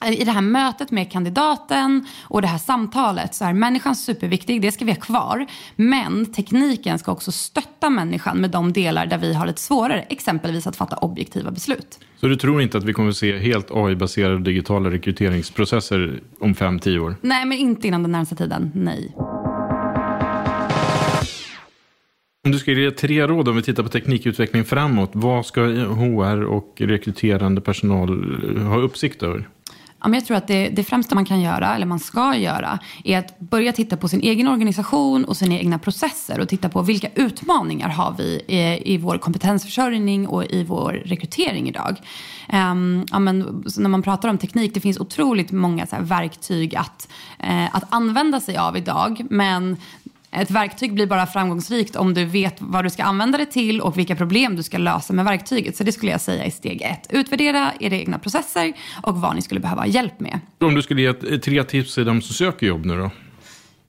i 0.06 0.24
det 0.24 0.30
här 0.30 0.40
mötet 0.40 0.90
med 0.90 1.12
kandidaten 1.12 2.06
och 2.22 2.42
det 2.42 2.48
här 2.48 2.58
samtalet 2.58 3.34
så 3.34 3.44
är 3.44 3.52
människan 3.52 3.96
superviktig, 3.96 4.62
det 4.62 4.72
ska 4.72 4.84
vi 4.84 4.92
ha 4.92 5.00
kvar. 5.00 5.46
Men 5.76 6.32
tekniken 6.32 6.98
ska 6.98 7.12
också 7.12 7.32
stötta 7.32 7.90
människan 7.90 8.38
med 8.38 8.50
de 8.50 8.72
delar 8.72 9.06
där 9.06 9.18
vi 9.18 9.34
har 9.34 9.46
lite 9.46 9.60
svårare, 9.60 10.02
exempelvis 10.02 10.66
att 10.66 10.76
fatta 10.76 10.96
objektiva 10.96 11.50
beslut. 11.50 11.98
Så 12.16 12.26
du 12.26 12.36
tror 12.36 12.62
inte 12.62 12.78
att 12.78 12.84
vi 12.84 12.92
kommer 12.92 13.08
att 13.08 13.16
se 13.16 13.38
helt 13.38 13.70
AI-baserade 13.70 14.38
digitala 14.38 14.90
rekryteringsprocesser 14.90 16.20
om 16.40 16.54
fem 16.54 16.78
tio 16.78 16.98
år? 16.98 17.16
Nej, 17.20 17.44
men 17.44 17.58
inte 17.58 17.88
inom 17.88 18.02
den 18.02 18.12
närmsta 18.12 18.36
tiden, 18.36 18.70
nej. 18.74 19.14
Om 22.44 22.52
du 22.52 22.58
ska 22.58 22.72
ge 22.72 22.90
tre 22.90 23.26
råd 23.26 23.48
om 23.48 23.56
vi 23.56 23.62
tittar 23.62 23.82
på 23.82 23.88
teknikutveckling 23.88 24.64
framåt, 24.64 25.10
vad 25.12 25.46
ska 25.46 25.60
HR 25.60 26.44
och 26.44 26.74
rekryterande 26.76 27.60
personal 27.60 28.08
ha 28.58 28.76
uppsikt 28.76 29.22
över? 29.22 29.48
Ja, 30.00 30.08
men 30.08 30.14
jag 30.14 30.26
tror 30.26 30.36
att 30.36 30.46
det, 30.46 30.68
det 30.68 30.84
främsta 30.84 31.14
man 31.14 31.24
kan 31.24 31.40
göra, 31.40 31.74
eller 31.74 31.86
man 31.86 31.98
ska 31.98 32.36
göra, 32.36 32.78
är 33.04 33.18
att 33.18 33.38
börja 33.38 33.72
titta 33.72 33.96
på 33.96 34.08
sin 34.08 34.20
egen 34.20 34.48
organisation 34.48 35.24
och 35.24 35.36
sina 35.36 35.54
egna 35.54 35.78
processer 35.78 36.40
och 36.40 36.48
titta 36.48 36.68
på 36.68 36.82
vilka 36.82 37.08
utmaningar 37.14 37.88
har 37.88 38.14
vi 38.18 38.44
i, 38.46 38.94
i 38.94 38.98
vår 38.98 39.18
kompetensförsörjning 39.18 40.28
och 40.28 40.44
i 40.44 40.64
vår 40.64 40.92
rekrytering 40.92 41.68
idag. 41.68 41.96
Um, 42.52 43.06
ja, 43.10 43.18
men, 43.18 43.64
när 43.78 43.88
man 43.88 44.02
pratar 44.02 44.28
om 44.28 44.38
teknik, 44.38 44.74
det 44.74 44.80
finns 44.80 45.00
otroligt 45.00 45.52
många 45.52 45.86
så 45.86 45.96
här, 45.96 46.02
verktyg 46.02 46.76
att, 46.76 47.08
eh, 47.38 47.74
att 47.76 47.84
använda 47.88 48.40
sig 48.40 48.56
av 48.56 48.76
idag, 48.76 49.26
men 49.30 49.76
ett 50.30 50.50
verktyg 50.50 50.94
blir 50.94 51.06
bara 51.06 51.26
framgångsrikt 51.26 51.96
om 51.96 52.14
du 52.14 52.24
vet 52.24 52.56
vad 52.58 52.84
du 52.84 52.90
ska 52.90 53.04
använda 53.04 53.38
det 53.38 53.46
till 53.46 53.80
och 53.80 53.98
vilka 53.98 54.16
problem 54.16 54.56
du 54.56 54.62
ska 54.62 54.78
lösa 54.78 55.12
med 55.12 55.24
verktyget. 55.24 55.76
Så 55.76 55.84
det 55.84 55.92
skulle 55.92 56.12
jag 56.12 56.20
säga 56.20 56.44
är 56.44 56.50
steg 56.50 56.82
ett. 56.82 57.06
Utvärdera 57.10 57.72
era 57.80 57.94
egna 57.94 58.18
processer 58.18 58.72
och 59.02 59.16
vad 59.16 59.34
ni 59.36 59.42
skulle 59.42 59.60
behöva 59.60 59.86
hjälp 59.86 60.20
med. 60.20 60.40
Om 60.58 60.74
du 60.74 60.82
skulle 60.82 61.02
ge 61.02 61.12
tre 61.38 61.64
tips 61.64 61.94
till 61.94 62.04
de 62.04 62.22
som 62.22 62.34
söker 62.34 62.66
jobb 62.66 62.84
nu 62.84 62.96
då? 62.96 63.10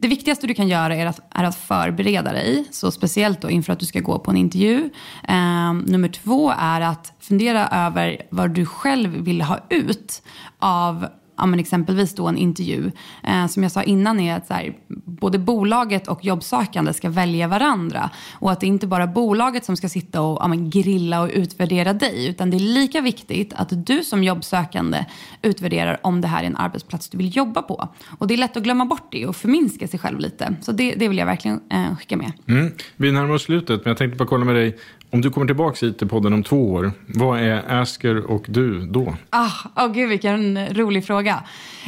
Det 0.02 0.08
viktigaste 0.08 0.48
du 0.48 0.54
kan 0.54 0.68
göra 0.68 0.96
är 0.96 1.06
att, 1.06 1.20
är 1.30 1.44
att 1.44 1.56
förbereda 1.56 2.32
dig, 2.32 2.66
så 2.72 2.92
speciellt 2.92 3.42
då 3.42 3.50
inför 3.50 3.74
att 3.74 3.80
du 3.80 3.86
ska 3.86 4.00
gå 4.00 4.20
på 4.20 4.32
en 4.32 4.38
intervju. 4.38 4.90
Eh, 5.28 5.74
nummer 5.74 6.08
två 6.08 6.54
är 6.58 6.82
att 6.82 7.14
fundera 7.20 7.68
över 7.68 8.22
vad 8.30 8.52
du 8.52 8.66
själv 8.66 9.10
vill 9.10 9.42
ha 9.42 9.60
ut 9.70 10.22
av 10.60 11.08
ja, 11.40 11.46
men 11.46 11.60
exempelvis 11.60 12.16
då 12.16 12.28
en 12.28 12.38
intervju. 12.38 12.92
Eh, 13.24 13.48
som 13.48 13.64
jag 13.64 13.72
sa 13.72 13.84
innan 13.84 14.20
är 14.20 14.36
att 14.36 14.48
så 14.48 14.54
här, 14.54 14.74
både 15.06 15.40
bolaget 15.40 16.08
och 16.08 16.26
jobbsökande 16.26 16.94
ska 16.94 17.10
välja 17.10 17.48
varandra. 17.48 18.10
Och 18.34 18.52
att 18.52 18.60
det 18.60 18.68
inte 18.68 18.88
bara 18.88 19.04
är 19.04 19.08
bolaget 19.08 19.66
som 19.66 19.78
ska 19.78 19.90
sitta 19.90 20.22
och 20.22 20.38
ja, 20.42 20.48
men 20.48 20.70
grilla 20.70 21.22
och 21.22 21.30
utvärdera 21.34 21.94
dig. 21.94 22.28
Utan 22.28 22.50
det 22.50 22.58
är 22.58 22.60
lika 22.60 23.02
viktigt 23.02 23.54
att 23.54 23.86
du 23.86 24.04
som 24.04 24.24
jobbsökande 24.24 25.06
utvärderar 25.42 26.00
om 26.04 26.22
det 26.22 26.28
här 26.28 26.44
är 26.44 26.48
en 26.48 26.58
arbetsplats 26.58 27.10
du 27.10 27.18
vill 27.18 27.38
jobba 27.38 27.62
på. 27.62 27.88
Och 28.18 28.28
det 28.28 28.34
är 28.34 28.38
lätt 28.38 28.58
att 28.58 28.64
glömma 28.64 28.86
bort 28.86 29.08
det 29.12 29.26
och 29.26 29.36
förminska 29.36 29.88
sig 29.88 30.00
själv 30.00 30.20
lite. 30.20 30.56
Så 30.62 30.72
det, 30.72 30.96
det 30.96 31.08
vill 31.08 31.18
jag 31.18 31.26
verkligen 31.26 31.60
eh, 31.72 31.96
skicka 31.96 32.18
med. 32.18 32.32
Mm. 32.48 32.72
Vi 32.96 33.12
närmar 33.12 33.34
oss 33.34 33.44
slutet, 33.44 33.86
men 33.86 33.90
jag 33.90 33.98
tänkte 33.98 34.18
bara 34.18 34.28
kolla 34.28 34.46
med 34.46 34.56
dig. 34.56 34.78
Om 35.12 35.22
du 35.22 35.30
kommer 35.30 35.48
tillbaka 35.48 35.86
hit 35.86 35.98
till 35.98 36.08
podden 36.08 36.34
om 36.34 36.44
två 36.44 36.72
år, 36.72 36.92
vad 37.08 37.40
är 37.40 37.82
Asker 37.82 38.32
och 38.32 38.46
du 38.48 38.86
då? 38.86 39.16
Ah, 39.30 39.52
oh, 39.76 39.92
gud, 39.92 40.10
vilken 40.10 40.68
rolig 40.68 41.06
fråga. 41.06 41.44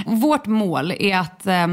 Vårt 0.05 0.45
mål 0.45 0.91
är 0.99 1.17
att 1.17 1.47
eh, 1.47 1.67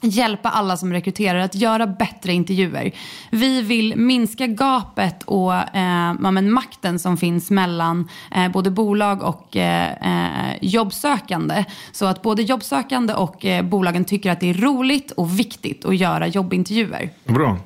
hjälpa 0.00 0.48
alla 0.48 0.76
som 0.76 0.92
rekryterar 0.92 1.38
att 1.38 1.54
göra 1.54 1.86
bättre 1.86 2.32
intervjuer. 2.32 2.92
Vi 3.30 3.62
vill 3.62 3.96
minska 3.96 4.46
gapet 4.46 5.22
och 5.22 5.54
eh, 5.54 6.14
men, 6.18 6.52
makten 6.52 6.98
som 6.98 7.16
finns 7.16 7.50
mellan 7.50 8.08
eh, 8.34 8.48
både 8.48 8.70
bolag 8.70 9.22
och 9.22 9.56
eh, 9.56 9.92
eh, 9.92 10.56
jobbsökande. 10.60 11.64
Så 11.92 12.06
att 12.06 12.22
både 12.22 12.42
jobbsökande 12.42 13.14
och 13.14 13.44
eh, 13.44 13.64
bolagen 13.64 14.04
tycker 14.04 14.30
att 14.30 14.40
det 14.40 14.50
är 14.50 14.54
roligt 14.54 15.10
och 15.10 15.38
viktigt 15.40 15.84
att 15.84 15.96
göra 15.96 16.26
jobbintervjuer. 16.26 17.10
Bra. 17.24 17.58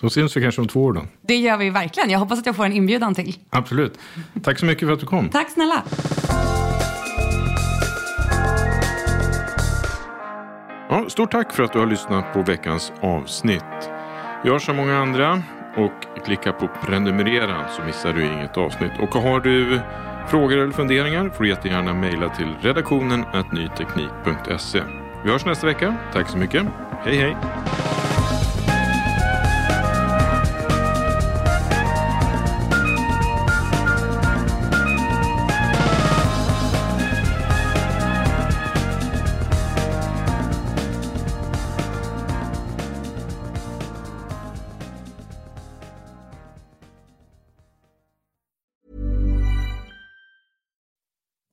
Då 0.00 0.10
syns 0.10 0.36
vi 0.36 0.42
kanske 0.42 0.60
om 0.60 0.68
två 0.68 0.84
år 0.84 0.92
då. 0.92 1.02
Det 1.22 1.36
gör 1.36 1.56
vi 1.56 1.70
verkligen. 1.70 2.10
Jag 2.10 2.18
hoppas 2.18 2.38
att 2.38 2.46
jag 2.46 2.56
får 2.56 2.64
en 2.64 2.72
inbjudan 2.72 3.14
till. 3.14 3.36
Absolut. 3.50 3.98
Tack 4.42 4.58
så 4.58 4.66
mycket 4.66 4.88
för 4.88 4.92
att 4.92 5.00
du 5.00 5.06
kom. 5.06 5.28
Tack 5.28 5.50
snälla. 5.50 5.82
Ja, 10.90 11.04
stort 11.08 11.30
tack 11.30 11.52
för 11.52 11.62
att 11.62 11.72
du 11.72 11.78
har 11.78 11.86
lyssnat 11.86 12.32
på 12.32 12.42
veckans 12.42 12.92
avsnitt. 13.00 13.90
Gör 14.44 14.58
som 14.58 14.76
många 14.76 14.98
andra 14.98 15.42
och 15.76 16.24
klicka 16.24 16.52
på 16.52 16.68
prenumerera 16.82 17.68
så 17.68 17.82
missar 17.82 18.12
du 18.12 18.24
inget 18.26 18.56
avsnitt. 18.56 18.92
Och 19.00 19.08
har 19.08 19.40
du 19.40 19.80
frågor 20.28 20.58
eller 20.58 20.72
funderingar 20.72 21.30
får 21.30 21.44
du 21.44 21.50
jättegärna 21.50 21.94
mejla 21.94 22.28
till 22.28 22.54
redaktionen 22.60 23.24
nyteknik.se. 23.52 24.82
Vi 25.24 25.30
hörs 25.30 25.44
nästa 25.44 25.66
vecka. 25.66 25.94
Tack 26.12 26.28
så 26.28 26.38
mycket. 26.38 26.66
Hej 27.04 27.16
hej! 27.16 27.36